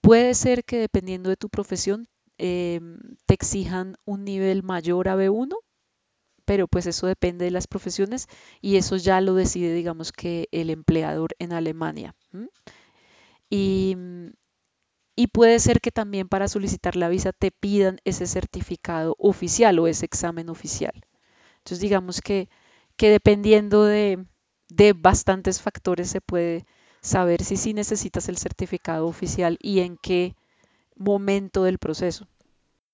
Puede 0.00 0.34
ser 0.34 0.64
que 0.64 0.78
dependiendo 0.78 1.30
de 1.30 1.36
tu 1.36 1.50
profesión 1.50 2.08
em, 2.38 2.98
te 3.26 3.34
exijan 3.34 3.96
un 4.06 4.24
nivel 4.24 4.62
mayor 4.64 5.08
a 5.08 5.16
B1, 5.16 5.58
pero 6.46 6.68
pues 6.68 6.86
eso 6.86 7.06
depende 7.08 7.46
de 7.46 7.52
las 7.52 7.68
profesiones 7.68 8.28
y 8.62 8.76
eso 8.76 8.96
ya 8.96 9.20
lo 9.20 9.34
decide, 9.34 9.74
digamos 9.74 10.12
que 10.12 10.48
el 10.52 10.70
empleador 10.70 11.32
en 11.40 11.52
Alemania. 11.54 12.16
Y 13.50 13.96
y 15.18 15.26
puede 15.26 15.58
ser 15.58 15.80
que 15.80 15.90
también 15.90 16.28
para 16.28 16.46
solicitar 16.46 16.94
la 16.94 17.08
visa 17.08 17.32
te 17.32 17.50
pidan 17.50 17.98
ese 18.04 18.24
certificado 18.28 19.16
oficial 19.18 19.76
o 19.80 19.88
ese 19.88 20.06
examen 20.06 20.48
oficial. 20.48 20.92
Entonces 21.56 21.80
digamos 21.80 22.20
que, 22.20 22.48
que 22.96 23.10
dependiendo 23.10 23.82
de, 23.82 24.24
de 24.68 24.92
bastantes 24.92 25.60
factores 25.60 26.08
se 26.08 26.20
puede 26.20 26.66
saber 27.00 27.42
si 27.42 27.56
sí 27.56 27.74
necesitas 27.74 28.28
el 28.28 28.38
certificado 28.38 29.08
oficial 29.08 29.58
y 29.60 29.80
en 29.80 29.96
qué 29.96 30.36
momento 30.94 31.64
del 31.64 31.78
proceso. 31.78 32.28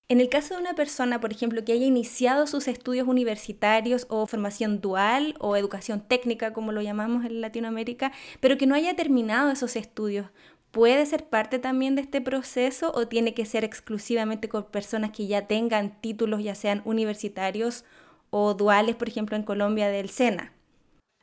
En 0.09 0.21
el 0.21 0.29
caso 0.29 0.55
de 0.55 0.61
una 0.61 0.75
persona, 0.75 1.19
por 1.19 1.33
ejemplo, 1.33 1.65
que 1.65 1.73
haya 1.73 1.87
iniciado 1.87 2.47
sus 2.47 2.69
estudios 2.69 3.09
universitarios 3.09 4.07
o 4.11 4.27
formación 4.27 4.83
dual 4.83 5.35
o 5.41 5.57
educación 5.57 6.07
técnica, 6.07 6.53
como 6.53 6.73
lo 6.73 6.83
llamamos 6.83 7.25
en 7.25 7.41
Latinoamérica, 7.41 8.13
pero 8.41 8.59
que 8.59 8.67
no 8.67 8.75
haya 8.75 8.97
terminado 8.97 9.51
esos 9.51 9.77
estudios, 9.77 10.27
puede 10.75 11.07
ser 11.07 11.29
parte 11.29 11.61
también 11.61 11.95
de 11.95 12.03
este 12.03 12.21
proceso 12.21 12.93
o 12.95 13.07
tiene 13.07 13.33
que 13.33 13.47
ser 13.47 13.63
exclusivamente 13.63 14.49
con 14.49 14.65
personas 14.65 15.13
que 15.13 15.29
ya 15.29 15.47
tengan 15.47 16.01
títulos, 16.01 16.43
ya 16.43 16.57
sean 16.57 16.83
universitarios 16.85 17.85
o 18.31 18.55
duales, 18.55 18.97
por 18.97 19.09
ejemplo, 19.09 19.37
en 19.37 19.45
Colombia 19.45 19.89
del 19.89 20.11
SENA? 20.11 20.53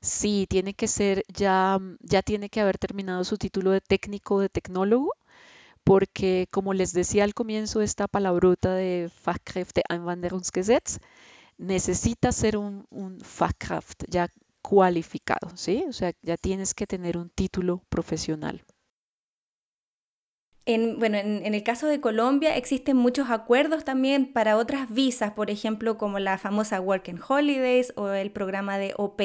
Sí, 0.01 0.47
tiene 0.49 0.73
que 0.73 0.87
ser, 0.87 1.23
ya, 1.27 1.77
ya 1.99 2.21
tiene 2.21 2.49
que 2.49 2.61
haber 2.61 2.77
terminado 2.77 3.25
su 3.25 3.37
título 3.37 3.71
de 3.71 3.81
técnico 3.81 4.39
de 4.39 4.47
tecnólogo, 4.47 5.11
porque 5.83 6.47
como 6.49 6.73
les 6.73 6.93
decía 6.93 7.25
al 7.25 7.33
comienzo, 7.33 7.81
esta 7.81 8.07
palabrota 8.07 8.73
de 8.73 9.11
Fachkräfte 9.13 9.83
Einwanderungsgesetz 9.89 10.99
necesita 11.57 12.31
ser 12.31 12.55
un, 12.55 12.85
un 12.89 13.19
Fachkraft 13.19 14.05
ya 14.07 14.29
cualificado, 14.61 15.51
¿sí? 15.55 15.83
O 15.89 15.93
sea, 15.93 16.13
ya 16.21 16.37
tienes 16.37 16.73
que 16.73 16.87
tener 16.87 17.17
un 17.17 17.29
título 17.29 17.81
profesional. 17.89 18.63
En, 20.67 20.99
bueno, 20.99 21.17
en, 21.17 21.55
el 21.55 21.63
caso 21.63 21.87
de 21.87 21.99
Colombia 21.99 22.55
existen 22.55 22.95
muchos 22.95 23.31
acuerdos 23.31 23.83
también 23.83 24.31
para 24.31 24.57
otras 24.57 24.93
visas, 24.93 25.31
por 25.31 25.49
ejemplo, 25.49 25.97
como 25.97 26.19
la 26.19 26.37
famosa 26.37 26.79
Work 26.79 27.09
and 27.09 27.21
Holidays 27.27 27.93
o 27.95 28.09
el 28.09 28.29
programa 28.29 28.77
de 28.77 28.93
Au. 28.97 29.15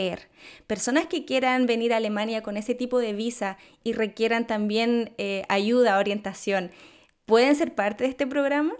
Personas 0.66 1.06
que 1.06 1.26
quieran 1.26 1.66
venir 1.66 1.92
a 1.92 1.98
Alemania 1.98 2.42
con 2.42 2.56
ese 2.56 2.74
tipo 2.74 3.00
de 3.00 3.12
visa 3.12 3.58
y 3.84 3.92
requieran 3.92 4.46
también 4.46 5.12
eh, 5.18 5.42
ayuda, 5.50 5.98
orientación, 5.98 6.70
¿pueden 7.26 7.54
ser 7.54 7.74
parte 7.74 8.04
de 8.04 8.10
este 8.10 8.26
programa? 8.26 8.72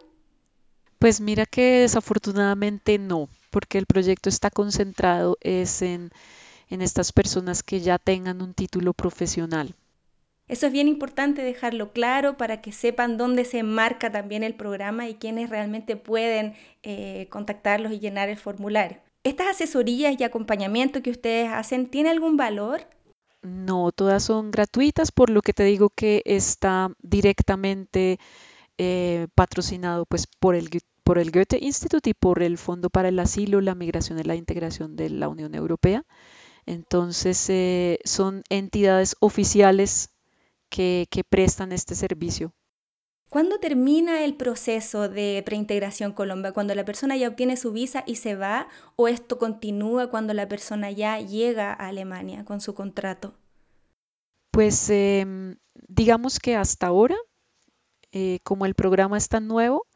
Pues 0.98 1.20
mira 1.20 1.44
que 1.44 1.80
desafortunadamente 1.80 2.98
no, 2.98 3.28
porque 3.50 3.76
el 3.76 3.84
proyecto 3.84 4.30
está 4.30 4.48
concentrado 4.48 5.36
es 5.42 5.82
en, 5.82 6.10
en 6.70 6.80
estas 6.80 7.12
personas 7.12 7.62
que 7.62 7.80
ya 7.80 7.98
tengan 7.98 8.40
un 8.40 8.54
título 8.54 8.94
profesional. 8.94 9.74
Eso 10.48 10.66
es 10.66 10.72
bien 10.72 10.86
importante 10.86 11.42
dejarlo 11.42 11.92
claro 11.92 12.36
para 12.36 12.60
que 12.60 12.70
sepan 12.70 13.16
dónde 13.16 13.44
se 13.44 13.64
marca 13.64 14.12
también 14.12 14.44
el 14.44 14.54
programa 14.54 15.08
y 15.08 15.14
quiénes 15.14 15.50
realmente 15.50 15.96
pueden 15.96 16.54
eh, 16.84 17.26
contactarlos 17.30 17.92
y 17.92 17.98
llenar 17.98 18.28
el 18.28 18.36
formulario. 18.36 18.98
¿Estas 19.24 19.48
asesorías 19.48 20.14
y 20.20 20.22
acompañamiento 20.22 21.02
que 21.02 21.10
ustedes 21.10 21.50
hacen 21.52 21.88
tiene 21.88 22.10
algún 22.10 22.36
valor? 22.36 22.86
No, 23.42 23.90
todas 23.90 24.22
son 24.22 24.52
gratuitas, 24.52 25.10
por 25.10 25.30
lo 25.30 25.42
que 25.42 25.52
te 25.52 25.64
digo 25.64 25.90
que 25.90 26.22
está 26.24 26.90
directamente 27.00 28.18
eh, 28.78 29.26
patrocinado 29.34 30.04
pues, 30.06 30.28
por, 30.28 30.54
el, 30.54 30.68
por 31.02 31.18
el 31.18 31.32
Goethe 31.32 31.58
Institute 31.60 32.10
y 32.10 32.14
por 32.14 32.42
el 32.42 32.56
Fondo 32.56 32.88
para 32.88 33.08
el 33.08 33.18
Asilo, 33.18 33.60
la 33.60 33.74
Migración 33.74 34.20
y 34.20 34.22
la 34.22 34.36
Integración 34.36 34.94
de 34.94 35.10
la 35.10 35.28
Unión 35.28 35.56
Europea. 35.56 36.04
Entonces, 36.66 37.48
eh, 37.50 37.98
son 38.04 38.42
entidades 38.48 39.16
oficiales 39.20 40.10
que, 40.68 41.06
prestan 41.28 41.72
este 41.72 41.94
servicio. 41.94 42.52
¿Cuándo 43.28 43.58
termina 43.58 44.24
el 44.24 44.36
proceso 44.36 45.08
de 45.08 45.42
preintegración 45.44 46.12
Colombia? 46.12 46.52
¿Cuando 46.52 46.74
la 46.74 46.84
persona 46.84 47.16
ya 47.16 47.28
obtiene 47.28 47.56
su 47.56 47.72
visa 47.72 48.04
y 48.06 48.16
se 48.16 48.36
va? 48.36 48.68
¿O 48.94 49.08
esto 49.08 49.38
continúa 49.38 50.10
cuando 50.10 50.32
la 50.32 50.48
persona 50.48 50.90
ya 50.90 51.18
llega 51.20 51.72
a 51.72 51.88
Alemania 51.88 52.44
con 52.44 52.60
su 52.60 52.74
contrato? 52.74 53.34
Pues 54.52 54.88
em, 54.90 55.56
digamos 55.88 56.38
que 56.38 56.56
hasta 56.56 56.86
ahora, 56.86 57.16
eh, 58.12 58.38
como 58.42 58.64
el 58.64 58.74
programa 58.74 59.18
es 59.18 59.28
tan 59.28 59.48
nuevo, 59.48 59.86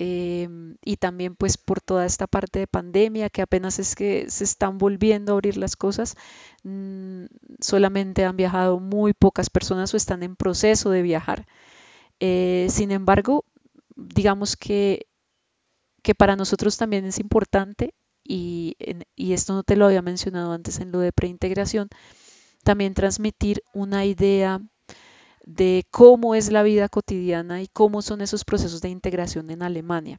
Em, 0.00 0.76
y 0.84 0.96
también 0.98 1.34
pues 1.34 1.58
por 1.58 1.80
toda 1.80 2.06
esta 2.06 2.28
parte 2.28 2.60
de 2.60 2.68
pandemia 2.68 3.30
que 3.30 3.42
apenas 3.42 3.80
es 3.80 3.96
que 3.96 4.30
se 4.30 4.44
están 4.44 4.78
volviendo 4.78 5.32
a 5.32 5.34
abrir 5.34 5.56
las 5.56 5.74
cosas, 5.74 6.14
mm, 6.62 7.24
solamente 7.60 8.24
han 8.24 8.36
viajado 8.36 8.78
muy 8.78 9.12
pocas 9.12 9.50
personas 9.50 9.92
o 9.92 9.96
están 9.96 10.22
en 10.22 10.36
proceso 10.36 10.90
de 10.90 11.02
viajar. 11.02 11.46
Eh, 12.20 12.68
sin 12.70 12.92
embargo, 12.92 13.44
digamos 13.96 14.56
que, 14.56 15.08
que 16.02 16.14
para 16.14 16.36
nosotros 16.36 16.76
también 16.76 17.04
es 17.04 17.18
importante, 17.18 17.94
y, 18.24 18.76
y 19.16 19.32
esto 19.32 19.54
no 19.54 19.64
te 19.64 19.76
lo 19.76 19.86
había 19.86 20.02
mencionado 20.02 20.52
antes 20.52 20.80
en 20.80 20.92
lo 20.92 21.00
de 21.00 21.12
preintegración, 21.12 21.88
también 22.64 22.94
transmitir 22.94 23.62
una 23.74 24.04
idea 24.04 24.60
de 25.48 25.86
cómo 25.90 26.34
es 26.34 26.52
la 26.52 26.62
vida 26.62 26.90
cotidiana 26.90 27.62
y 27.62 27.68
cómo 27.68 28.02
son 28.02 28.20
esos 28.20 28.44
procesos 28.44 28.82
de 28.82 28.90
integración 28.90 29.48
en 29.48 29.62
Alemania. 29.62 30.18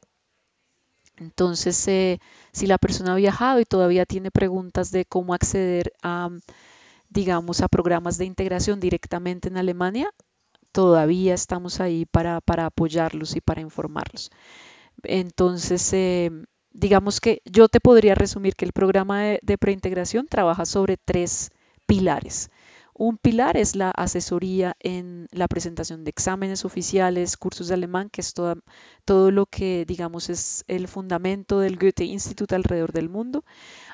Entonces, 1.17 1.87
eh, 1.87 2.19
si 2.51 2.65
la 2.65 2.79
persona 2.79 3.13
ha 3.13 3.15
viajado 3.15 3.59
y 3.59 3.65
todavía 3.65 4.07
tiene 4.07 4.31
preguntas 4.31 4.89
de 4.89 5.05
cómo 5.05 5.35
acceder 5.35 5.93
a, 6.01 6.29
digamos, 7.09 7.61
a 7.61 7.67
programas 7.67 8.17
de 8.17 8.25
integración 8.25 8.79
directamente 8.79 9.49
en 9.49 9.57
Alemania, 9.57 10.09
todavía 10.71 11.35
estamos 11.35 11.79
ahí 11.79 12.07
para, 12.07 12.41
apoyarlos 12.65 13.35
y 13.35 13.41
para 13.41 13.61
informarlos. 13.61 14.31
Entonces, 15.03 15.93
eh, 15.93 16.31
digamos 16.71 17.21
que 17.21 17.43
yo 17.45 17.67
te 17.67 17.79
podría 17.79 18.15
resumir 18.15 18.55
que 18.55 18.65
el 18.65 18.73
programa 18.73 19.21
de 19.21 19.57
preintegración 19.59 20.25
trabaja 20.25 20.65
sobre 20.65 20.97
tres 20.97 21.51
pilares. 21.85 22.49
Un 23.01 23.17
pilar 23.17 23.55
es 23.55 23.77
la 23.77 23.91
asesoría 23.91 24.75
en 24.81 25.29
la 25.31 25.47
presentación 25.47 26.03
de 26.03 26.09
exámenes 26.09 26.65
oficiales, 26.65 27.38
cursos 27.38 27.69
de 27.69 27.75
alemán, 27.75 28.09
que 28.09 28.19
es 28.19 28.33
todo 28.33 29.31
lo 29.31 29.45
que 29.45 29.85
digamos 29.88 30.29
es 30.29 30.65
el 30.67 30.89
fundamento 30.89 31.62
del 31.62 31.77
Goethe 31.77 32.03
Institut 32.03 32.51
alrededor 32.51 32.91
del 32.91 33.07
mundo. 33.07 33.45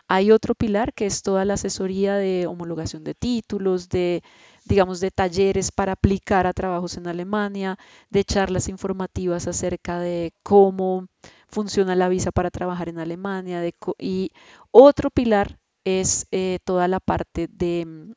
Hay 0.07 0.31
otro 0.31 0.55
pilar 0.55 0.91
que 0.91 1.05
es 1.05 1.21
toda 1.21 1.45
la 1.45 1.53
asesoría 1.53 2.15
de 2.15 2.47
homologación 2.47 3.03
de 3.03 3.13
títulos, 3.13 3.89
de 3.89 4.23
digamos 4.65 5.01
de 5.01 5.11
talleres 5.11 5.71
para 5.71 5.91
aplicar 5.91 6.47
a 6.47 6.53
trabajos 6.53 6.97
en 6.97 7.05
Alemania, 7.05 7.77
de 8.09 8.23
charlas 8.23 8.69
informativas 8.69 9.45
acerca 9.45 9.99
de 9.99 10.33
cómo 10.41 11.05
funciona 11.47 11.95
la 11.95 12.09
visa 12.09 12.31
para 12.31 12.49
trabajar 12.49 12.89
en 12.89 12.97
Alemania. 12.97 13.61
y 13.99 14.31
otro 14.71 15.11
pilar 15.11 15.59
es 15.83 16.25
eh, 16.31 16.57
toda 16.65 16.87
la 16.87 16.99
parte 16.99 17.47
de, 17.47 18.15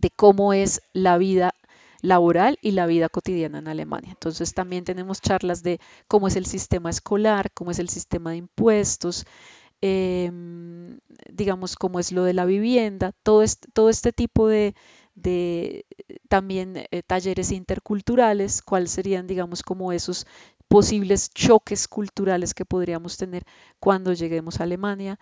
de 0.00 0.10
cómo 0.10 0.52
es 0.52 0.82
la 0.92 1.18
vida 1.18 1.54
laboral 2.00 2.58
y 2.62 2.72
la 2.72 2.86
vida 2.86 3.08
cotidiana 3.08 3.58
en 3.58 3.68
Alemania. 3.68 4.10
Entonces 4.10 4.54
también 4.54 4.84
tenemos 4.84 5.20
charlas 5.20 5.62
de 5.62 5.80
cómo 6.06 6.28
es 6.28 6.36
el 6.36 6.46
sistema 6.46 6.90
escolar, 6.90 7.50
cómo 7.52 7.70
es 7.70 7.78
el 7.78 7.88
sistema 7.88 8.30
de 8.30 8.36
impuestos, 8.36 9.26
Em, 9.80 10.98
digamos, 11.30 11.76
como 11.76 12.00
es 12.00 12.10
lo 12.10 12.24
de 12.24 12.34
la 12.34 12.44
vivienda, 12.44 13.12
todo 13.22 13.42
este, 13.42 14.12
tipo 14.12 14.48
de, 14.48 14.74
también 16.28 16.86
eh, 16.90 17.02
talleres 17.06 17.52
interculturales, 17.52 18.60
cuáles 18.62 18.90
serían, 18.90 19.26
digamos, 19.28 19.62
como 19.62 19.92
esos 19.92 20.26
posibles 20.66 21.30
choques 21.30 21.86
culturales 21.86 22.54
que 22.54 22.64
podríamos 22.64 23.16
tener 23.16 23.44
cuando 23.78 24.12
lleguemos 24.12 24.60
a 24.60 24.64
Alemania. 24.64 25.18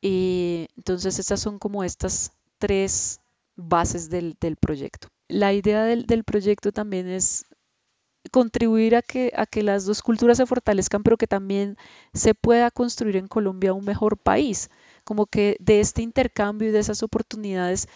Entonces, 0.00 1.18
estas 1.18 1.40
son 1.40 1.58
como 1.58 1.82
estas 1.82 2.32
tres 2.58 3.20
bases 3.58 4.08
del, 4.08 4.36
proyecto. 4.58 5.08
La 5.28 5.52
idea 5.52 5.84
del, 5.84 6.06
del 6.06 6.24
proyecto 6.24 6.72
también 6.72 7.08
es 7.08 7.44
contribuir 8.30 8.96
a 8.96 9.02
que, 9.02 9.32
a 9.36 9.46
que 9.46 9.62
las 9.62 9.84
dos 9.84 10.02
culturas 10.02 10.36
se 10.36 10.46
fortalezcan, 10.46 11.02
pero 11.02 11.16
que 11.16 11.26
también 11.26 11.76
se 12.14 12.34
pueda 12.34 12.70
construir 12.70 13.16
en 13.16 13.26
Colombia 13.26 13.72
un 13.72 13.84
mejor 13.84 14.16
país, 14.18 14.70
como 15.04 15.26
que 15.26 15.56
de 15.60 15.80
este 15.80 16.02
intercambio 16.02 16.68
y 16.68 16.72
de 16.72 16.78
esas 16.78 17.02
oportunidades 17.02 17.88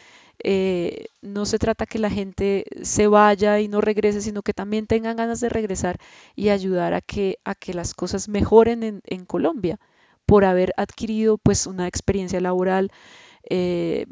eh, 0.43 1.07
no 1.21 1.47
se 1.47 1.59
trata 1.59 1.87
que 1.87 1.99
la 1.99 2.11
gente 2.11 2.65
se 2.83 3.07
vaya 3.07 3.61
y 3.61 3.69
no 3.69 3.81
regrese, 3.81 4.21
sino 4.21 4.43
que 4.43 4.55
también 4.55 4.87
tengan 4.87 5.17
ganas 5.17 5.41
de 5.41 5.49
regresar 5.49 5.99
y 6.35 6.49
ayudar 6.49 6.95
a 6.95 7.01
que, 7.01 7.39
a 7.45 7.55
que 7.55 7.75
las 7.75 7.95
cosas 7.95 8.29
mejoren 8.29 8.83
en, 8.83 9.03
en 9.05 9.25
Colombia 9.25 9.79
por 10.27 10.45
haber 10.45 10.73
adquirido 10.77 11.39
pues 11.39 11.67
una 11.67 11.87
experiencia 11.87 12.41
laboral 12.41 12.91
eh, 13.51 14.07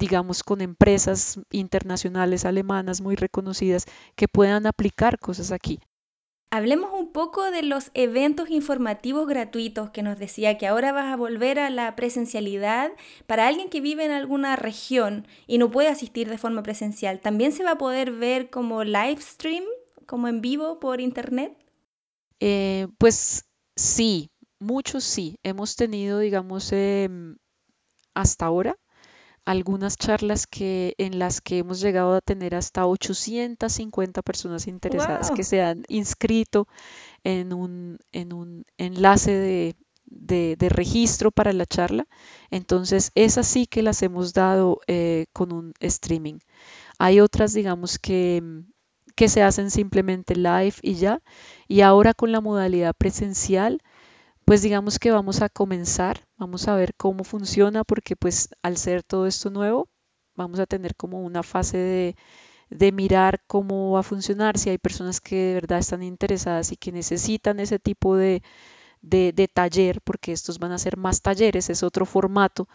digamos, 0.00 0.42
con 0.42 0.62
empresas 0.62 1.38
internacionales 1.50 2.46
alemanas 2.46 3.02
muy 3.02 3.16
reconocidas 3.16 3.84
que 4.16 4.28
puedan 4.28 4.66
aplicar 4.66 5.18
cosas 5.18 5.52
aquí. 5.52 5.78
Hablemos 6.50 6.90
un 6.92 7.12
poco 7.12 7.50
de 7.50 7.62
los 7.62 7.90
eventos 7.94 8.50
informativos 8.50 9.28
gratuitos 9.28 9.90
que 9.90 10.02
nos 10.02 10.18
decía 10.18 10.58
que 10.58 10.66
ahora 10.66 10.90
vas 10.90 11.12
a 11.12 11.16
volver 11.16 11.60
a 11.60 11.70
la 11.70 11.94
presencialidad. 11.94 12.90
Para 13.26 13.46
alguien 13.46 13.68
que 13.68 13.80
vive 13.82 14.04
en 14.04 14.10
alguna 14.10 14.56
región 14.56 15.28
y 15.46 15.58
no 15.58 15.70
puede 15.70 15.88
asistir 15.88 16.28
de 16.28 16.38
forma 16.38 16.62
presencial, 16.62 17.20
¿también 17.20 17.52
se 17.52 17.62
va 17.62 17.72
a 17.72 17.78
poder 17.78 18.10
ver 18.10 18.50
como 18.50 18.82
live 18.82 19.20
stream, 19.20 19.64
como 20.06 20.26
en 20.26 20.40
vivo 20.40 20.80
por 20.80 21.00
internet? 21.00 21.56
Eh, 22.40 22.88
pues 22.98 23.44
sí, 23.76 24.30
muchos 24.58 25.04
sí. 25.04 25.38
Hemos 25.44 25.76
tenido, 25.76 26.18
digamos, 26.18 26.72
em, 26.72 27.36
hasta 28.14 28.46
ahora 28.46 28.76
algunas 29.50 29.96
charlas 29.96 30.46
que, 30.46 30.94
en 30.98 31.18
las 31.18 31.40
que 31.40 31.58
hemos 31.58 31.80
llegado 31.80 32.14
a 32.14 32.20
tener 32.20 32.54
hasta 32.54 32.86
850 32.86 34.22
personas 34.22 34.68
interesadas 34.68 35.32
que 35.32 35.42
se 35.42 35.60
han 35.60 35.82
inscrito 35.88 36.68
en 37.24 37.52
un, 37.52 37.98
en 38.12 38.32
un 38.32 38.64
enlace 38.78 39.32
de, 39.32 39.76
de, 40.06 40.68
registro 40.68 41.32
para 41.32 41.52
la 41.52 41.66
charla. 41.66 42.06
Entonces, 42.50 43.10
esas 43.16 43.48
sí 43.48 43.66
que 43.66 43.82
las 43.82 44.02
hemos 44.02 44.34
dado 44.34 44.80
eh, 44.86 45.26
con 45.32 45.52
un 45.52 45.74
streaming. 45.80 46.38
Hay 46.98 47.18
otras, 47.20 47.52
digamos, 47.52 47.98
que, 47.98 48.62
que 49.16 49.28
se 49.28 49.42
hacen 49.42 49.72
simplemente 49.72 50.36
live 50.36 50.74
y 50.80 50.94
ya. 50.94 51.22
Y 51.66 51.80
ahora 51.80 52.14
con 52.14 52.30
la 52.30 52.40
modalidad 52.40 52.94
presencial, 52.96 53.82
pues 54.50 54.62
digamos 54.62 54.98
que 54.98 55.12
vamos 55.12 55.42
a 55.42 55.48
comenzar, 55.48 56.26
vamos 56.36 56.66
a 56.66 56.74
ver 56.74 56.92
cómo 56.96 57.22
funciona, 57.22 57.84
porque 57.84 58.16
pues 58.16 58.48
al 58.62 58.76
ser 58.78 59.04
todo 59.04 59.28
esto 59.28 59.48
nuevo, 59.48 59.88
vamos 60.34 60.58
a 60.58 60.66
tener 60.66 60.96
como 60.96 61.22
una 61.22 61.44
fase 61.44 62.16
de, 62.68 62.90
mirar 62.90 63.44
cómo 63.46 63.92
va 63.92 64.00
a 64.00 64.02
funcionar, 64.02 64.58
si 64.58 64.68
hay 64.70 64.78
personas 64.78 65.20
que 65.20 65.36
de 65.36 65.54
verdad 65.54 65.78
están 65.78 66.02
interesadas 66.02 66.72
y 66.72 66.76
que 66.76 66.90
necesitan 66.90 67.60
ese 67.60 67.78
tipo 67.78 68.16
de, 68.16 68.42
taller, 69.54 70.00
porque 70.02 70.32
estos 70.32 70.58
van 70.58 70.72
a 70.72 70.78
ser 70.78 70.96
más 70.96 71.22
talleres, 71.22 71.70
es 71.70 71.84
otro 71.84 72.04
formato. 72.04 72.66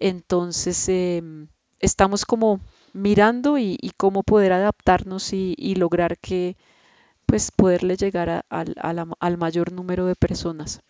Entonces, 0.00 0.88
em, 0.88 1.46
estamos 1.78 2.24
como 2.26 2.60
mirando 2.92 3.56
y, 3.56 3.78
cómo 3.96 4.24
poder 4.24 4.52
adaptarnos 4.52 5.32
y, 5.32 5.76
lograr 5.76 6.18
que, 6.18 6.56
pues, 7.26 7.52
poderle 7.52 7.96
llegar 7.96 8.44
al 8.50 9.38
mayor 9.38 9.72
número 9.72 10.06
de 10.06 10.16
personas. 10.16 10.80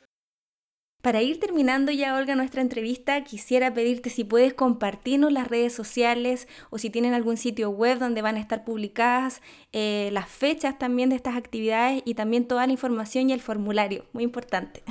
Para 1.05 1.21
ir 1.21 1.39
terminando 1.39 1.93
ya, 1.93 2.17
Olga, 2.17 2.35
nuestra 2.35 2.63
entrevista, 2.63 3.23
quisiera 3.25 3.75
pedirte 3.75 4.09
si 4.09 4.25
puedes 4.25 4.55
compartirnos 4.55 5.31
las 5.35 5.47
redes 5.47 5.75
sociales 5.75 6.49
o 6.71 6.79
si 6.79 6.89
tienen 6.89 7.13
algún 7.13 7.37
sitio 7.37 7.69
web 7.69 7.99
donde 7.99 8.23
van 8.23 8.37
a 8.37 8.41
estar 8.41 8.65
publicadas 8.65 9.43
eh, 9.75 10.09
las 10.13 10.31
fechas 10.31 10.79
también 10.79 11.11
de 11.11 11.17
estas 11.17 11.37
actividades 11.37 12.01
y 12.07 12.15
también 12.15 12.49
toda 12.49 12.67
la 12.67 12.73
información 12.73 13.29
y 13.29 13.35
el 13.35 13.43
formulario. 13.43 14.07
Muy 14.15 14.25
importante. 14.25 14.83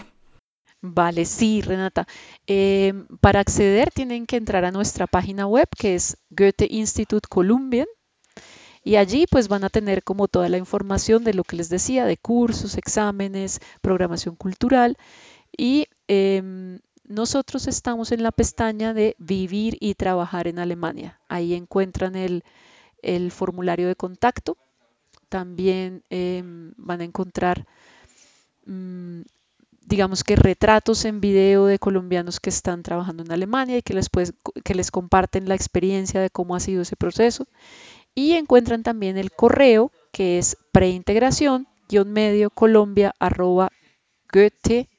Vale, 0.81 1.25
sí, 1.25 1.61
Renata. 1.61 2.05
Em, 2.45 3.07
para 3.19 3.39
acceder 3.39 3.89
tienen 3.89 4.27
que 4.27 4.35
entrar 4.35 4.65
a 4.65 4.71
nuestra 4.71 5.07
página 5.07 5.47
web 5.47 5.67
que 5.75 5.95
es 5.95 6.17
Goethe 6.29 6.67
Institut 6.69 7.23
Columbian 7.27 7.87
y 8.83 8.97
allí 8.97 9.25
pues 9.31 9.47
van 9.47 9.63
a 9.63 9.69
tener 9.69 10.03
como 10.03 10.27
toda 10.27 10.47
la 10.47 10.59
información 10.59 11.23
de 11.23 11.33
lo 11.33 11.43
que 11.43 11.55
les 11.55 11.69
decía, 11.69 12.05
de 12.05 12.17
cursos, 12.17 12.77
exámenes, 12.77 13.61
programación 13.81 14.35
cultural 14.35 14.95
y 15.57 15.87
nosotros 17.23 17.67
estamos 17.67 18.11
en 18.11 18.21
la 18.21 18.33
pestaña 18.33 18.93
de 18.93 19.15
vivir 19.17 19.77
y 19.79 19.95
trabajar 19.95 20.49
en 20.49 20.59
Alemania. 20.59 21.21
Ahí 21.29 21.53
encuentran 21.53 22.17
el, 22.17 22.43
formulario 23.31 23.87
de 23.87 23.95
contacto. 23.95 24.57
También 25.29 26.03
em, 26.09 26.73
van 26.75 26.99
a 26.99 27.05
encontrar, 27.05 27.65
mm, 28.65 29.21
digamos 29.85 30.25
que 30.25 30.35
retratos 30.35 31.05
en 31.05 31.21
video 31.21 31.65
de 31.65 31.79
colombianos 31.79 32.41
que 32.41 32.49
están 32.49 32.83
trabajando 32.83 33.23
en 33.23 33.31
Alemania 33.31 33.77
y 33.77 33.81
que 33.81 33.93
les, 33.93 34.91
comparten 34.91 35.47
la 35.47 35.55
experiencia 35.55 36.19
de 36.19 36.29
cómo 36.29 36.57
ha 36.57 36.59
sido 36.59 36.81
ese 36.81 36.97
proceso. 36.97 37.47
Y 38.13 38.33
encuentran 38.33 38.83
también 38.83 39.17
el 39.17 39.31
correo 39.31 39.93
que 40.11 40.39
es 40.39 40.57
preintegración-medio 40.73 42.49
colombia 42.49 43.15
goethe 44.29 44.89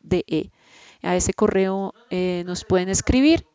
de 0.00 0.52
A 1.04 1.16
ese 1.16 1.34
correo 1.34 1.94
eh, 2.10 2.42
nos 2.46 2.64
pueden 2.64 2.88
escribir 2.88 3.46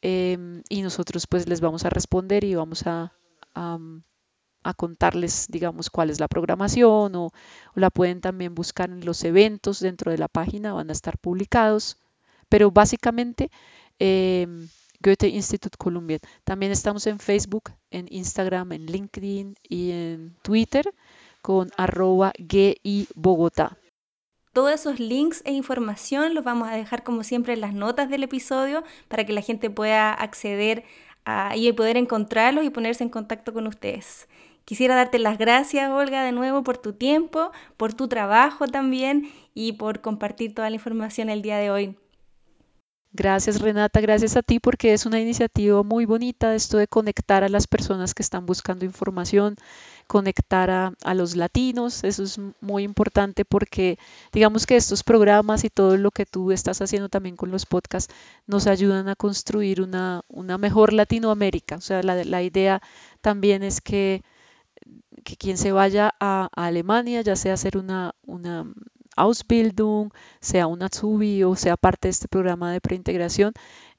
em, 0.00 0.62
y 0.68 0.82
nosotros 0.82 1.26
pues 1.26 1.48
les 1.48 1.60
vamos 1.60 1.84
a 1.84 1.90
responder 1.90 2.44
y 2.44 2.54
vamos 2.54 2.86
a, 2.86 3.12
a, 3.54 4.74
contarles, 4.74 5.46
digamos, 5.48 5.90
cuál 5.90 6.10
es 6.10 6.20
la 6.20 6.28
programación 6.28 7.16
o, 7.16 7.30
la 7.74 7.90
pueden 7.90 8.20
también 8.20 8.54
buscar 8.54 8.90
en 8.90 9.04
los 9.04 9.24
eventos 9.24 9.80
dentro 9.80 10.12
de 10.12 10.18
la 10.18 10.28
página, 10.28 10.72
van 10.72 10.90
a 10.90 10.92
estar 10.92 11.18
publicados. 11.18 11.98
Pero 12.48 12.70
básicamente, 12.70 13.50
em, 13.98 14.68
Goethe 15.00 15.28
Institut 15.28 15.76
Columbia. 15.76 16.18
También 16.44 16.72
estamos 16.72 17.06
en 17.06 17.18
Facebook, 17.18 17.70
en 17.90 18.06
Instagram, 18.10 18.72
en 18.72 18.86
LinkedIn 18.86 19.54
y 19.62 19.90
en 19.90 20.36
Twitter 20.42 20.92
con 21.42 21.70
arroba 21.76 22.32
GI 22.36 23.08
Bogotá. 23.14 23.76
Todos 24.58 24.72
esos 24.72 24.98
links 24.98 25.40
e 25.44 25.52
información 25.52 26.34
los 26.34 26.42
vamos 26.42 26.68
a 26.68 26.72
dejar 26.72 27.04
como 27.04 27.22
siempre 27.22 27.52
en 27.52 27.60
las 27.60 27.74
notas 27.74 28.08
del 28.08 28.24
episodio 28.24 28.82
para 29.06 29.24
que 29.24 29.32
la 29.32 29.40
gente 29.40 29.70
pueda 29.70 30.12
acceder 30.12 30.82
a, 31.24 31.54
y 31.54 31.70
poder 31.70 31.96
encontrarlos 31.96 32.64
y 32.64 32.70
ponerse 32.70 33.04
en 33.04 33.08
contacto 33.08 33.52
con 33.52 33.68
ustedes. 33.68 34.26
Quisiera 34.64 34.96
darte 34.96 35.20
las 35.20 35.38
gracias, 35.38 35.88
Olga, 35.92 36.24
de 36.24 36.32
nuevo 36.32 36.64
por 36.64 36.76
tu 36.76 36.92
tiempo, 36.92 37.52
por 37.76 37.94
tu 37.94 38.08
trabajo 38.08 38.66
también 38.66 39.30
y 39.54 39.74
por 39.74 40.00
compartir 40.00 40.56
toda 40.56 40.70
la 40.70 40.74
información 40.74 41.30
el 41.30 41.40
día 41.40 41.58
de 41.58 41.70
hoy. 41.70 41.96
Gracias 43.12 43.60
Renata, 43.60 44.00
gracias 44.00 44.36
a 44.36 44.42
ti 44.42 44.60
porque 44.60 44.92
es 44.92 45.06
una 45.06 45.18
iniciativa 45.18 45.82
muy 45.82 46.04
bonita 46.04 46.54
esto 46.54 46.76
de 46.78 46.86
conectar 46.86 47.42
a 47.42 47.48
las 47.48 47.66
personas 47.66 48.12
que 48.12 48.22
están 48.22 48.44
buscando 48.44 48.84
información, 48.84 49.56
conectar 50.08 50.70
a, 50.70 51.14
los 51.14 51.36
latinos, 51.36 52.02
eso 52.02 52.24
es 52.24 52.40
muy 52.60 52.82
importante 52.82 53.44
porque 53.44 53.98
digamos 54.32 54.66
que 54.66 54.76
estos 54.76 55.04
programas 55.04 55.64
y 55.64 55.70
todo 55.70 55.96
lo 55.96 56.10
que 56.10 56.26
tú 56.26 56.50
estás 56.50 56.80
haciendo 56.80 57.08
también 57.08 57.36
con 57.36 57.50
los 57.50 57.66
podcasts 57.66 58.12
nos 58.46 58.66
ayudan 58.66 59.08
a 59.08 59.14
construir 59.14 59.82
una, 59.82 60.22
una 60.28 60.58
mejor 60.58 60.92
Latinoamérica. 60.92 61.76
O 61.76 61.80
sea, 61.80 62.02
la, 62.02 62.24
la 62.24 62.42
idea 62.42 62.82
también 63.20 63.62
es 63.62 63.80
que, 63.80 64.22
que 65.24 65.36
quien 65.36 65.58
se 65.58 65.72
vaya 65.72 66.14
a, 66.18 66.48
Alemania, 66.56 67.20
ya 67.22 67.36
sea 67.36 67.54
hacer 67.54 67.76
una, 67.76 68.14
una 68.24 68.64
Ausbildung, 69.16 70.10
sea 70.40 70.66
un 70.66 70.82
Azubi 70.82 71.44
o 71.44 71.54
sea 71.54 71.76
parte 71.76 72.08
de 72.08 72.12
este 72.12 72.28
programa 72.28 72.72
de 72.72 72.80
preintegración, 72.80 73.52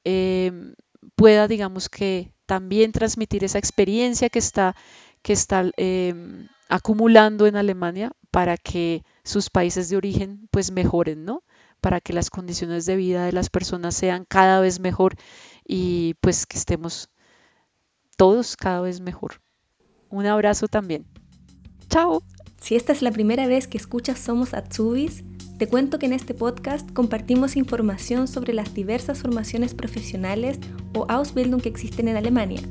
eh, 0.03 0.73
pueda, 1.15 1.47
digamos 1.47 1.87
que, 1.89 2.31
también 2.49 2.91
transmitir 2.91 3.43
esa 3.43 3.59
experiencia 3.59 4.27
que 4.29 4.39
está, 4.39 4.75
que 5.21 5.33
está 5.33 5.69
eh, 5.77 6.13
acumulando 6.69 7.47
en 7.47 7.55
Alemania 7.55 8.11
para 8.31 8.57
que 8.57 9.03
sus 9.23 9.49
países 9.49 9.89
de 9.89 9.97
origen 9.97 10.47
pues 10.51 10.71
mejoren, 10.71 11.25
¿no? 11.25 11.43
Para 11.81 12.01
que 12.01 12.13
las 12.13 12.29
condiciones 12.29 12.85
de 12.85 12.95
vida 12.95 13.25
de 13.25 13.31
las 13.31 13.49
personas 13.49 13.95
sean 13.95 14.25
cada 14.27 14.59
vez 14.59 14.79
mejor 14.79 15.15
y 15.65 16.15
pues 16.21 16.45
que 16.45 16.57
estemos 16.57 17.09
todos 18.17 18.55
cada 18.55 18.81
vez 18.81 19.01
mejor. 19.01 19.41
Un 20.09 20.25
abrazo 20.25 20.67
también. 20.67 21.05
Chao. 21.89 22.23
Si 22.61 22.75
esta 22.75 22.91
es 22.91 23.01
la 23.01 23.11
primera 23.11 23.47
vez 23.47 23.67
que 23.67 23.77
escuchas 23.77 24.19
Somos 24.19 24.53
Atsubis, 24.53 25.23
te 25.57 25.67
cuento 25.67 25.97
que 25.97 26.05
en 26.05 26.13
este 26.13 26.33
podcast 26.33 26.91
compartimos 26.91 27.55
información 27.55 28.27
sobre 28.27 28.53
las 28.53 28.73
diversas 28.73 29.21
formaciones 29.21 29.73
profesionales 29.73 30.59
o 30.93 31.05
Ausbildung 31.09 31.61
que 31.61 31.69
existen 31.69 32.07
en 32.07 32.17
Alemania, 32.17 32.61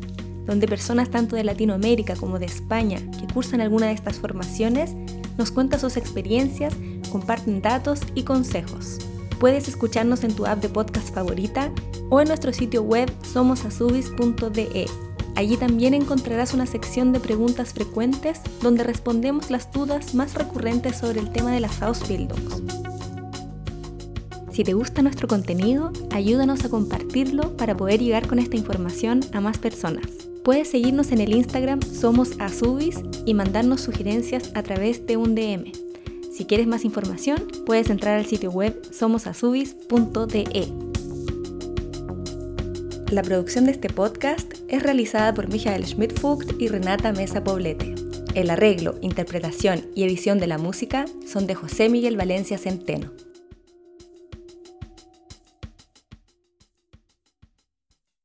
donde 0.49 0.67
personas 0.67 1.11
tanto 1.11 1.37
de 1.37 1.45
Latinoamérica 1.45 2.17
como 2.17 2.39
de 2.39 2.47
España 2.47 2.99
que 3.21 3.33
cursan 3.33 3.61
alguna 3.61 3.87
de 3.87 3.93
estas 3.93 4.19
formaciones 4.19 4.95
nos 5.37 5.53
cuentan 5.53 5.79
sus 5.79 5.97
experiencias, 5.97 6.75
comparten 7.13 7.61
datos 7.63 8.01
y 8.15 8.25
consejos. 8.25 8.99
Puedes 9.39 9.69
escucharnos 9.69 10.25
en 10.25 10.35
tu 10.35 10.47
app 10.47 10.61
de 10.61 10.71
podcast 10.71 11.15
favorita 11.15 11.71
o 12.11 12.21
en 12.21 12.29
nuestro 12.29 12.53
sitio 12.53 12.83
web 12.83 13.13
somosasubis.de 13.33 14.87
Allí 15.37 15.57
también 15.57 15.95
encontrarás 15.95 16.55
una 16.55 16.67
sección 16.67 17.13
de 17.13 17.21
preguntas 17.21 17.73
frecuentes 17.73 18.41
donde 18.61 18.83
respondemos 18.83 19.51
las 19.51 19.71
dudas 19.71 20.15
más 20.15 20.35
recurrentes 20.35 20.97
sobre 20.97 21.21
el 21.21 21.31
tema 21.31 21.53
de 21.53 21.61
las 21.61 21.81
Ausbildungs. 21.83 22.63
Si 24.51 24.65
te 24.65 24.73
gusta 24.73 25.03
nuestro 25.03 25.29
contenido, 25.29 25.93
ayúdanos 26.11 26.65
a 26.65 26.69
compartirlo 26.69 27.57
para 27.57 27.77
poder 27.77 28.01
llegar 28.01 28.27
con 28.27 28.41
esta 28.41 28.57
información 28.57 29.21
a 29.33 29.41
más 29.41 29.59
personas. 29.59 30.28
Puedes 30.49 30.71
seguirnos 30.71 31.13
en 31.13 31.21
el 31.21 31.35
Instagram 31.35 31.83
Somos 31.83 32.41
Azubis 32.41 33.01
y 33.27 33.35
mandarnos 33.35 33.83
sugerencias 33.83 34.51
a 34.55 34.63
través 34.63 35.07
de 35.07 35.19
un 35.19 35.35
DM. 35.35 35.73
Si 36.33 36.47
quieres 36.47 36.67
más 36.67 36.87
información, 36.87 37.47
puedes 37.67 37.91
entrar 37.91 38.19
al 38.19 38.25
sitio 38.25 38.51
web 38.51 38.81
somosazubis.de. 38.91 40.73
La 43.11 43.23
producción 43.23 43.67
de 43.67 43.73
este 43.73 43.91
podcast 43.91 44.55
es 44.69 44.83
realizada 44.83 45.35
por 45.35 45.51
Michael 45.51 45.85
Schmidt-Fugt 45.85 46.59
y 46.59 46.69
Renata 46.69 47.13
Mesa 47.13 47.45
Poblete. 47.45 47.95
El 48.35 48.49
arreglo, 48.49 48.95
interpretación 49.03 49.85
y 49.95 50.05
edición 50.05 50.39
de 50.39 50.47
la 50.47 50.57
música 50.57 51.05
son 51.31 51.47
de 51.47 51.57
José 51.57 51.91
Miguel 51.91 52.17
Valencia 52.17 52.57
Centeno. 52.57 53.13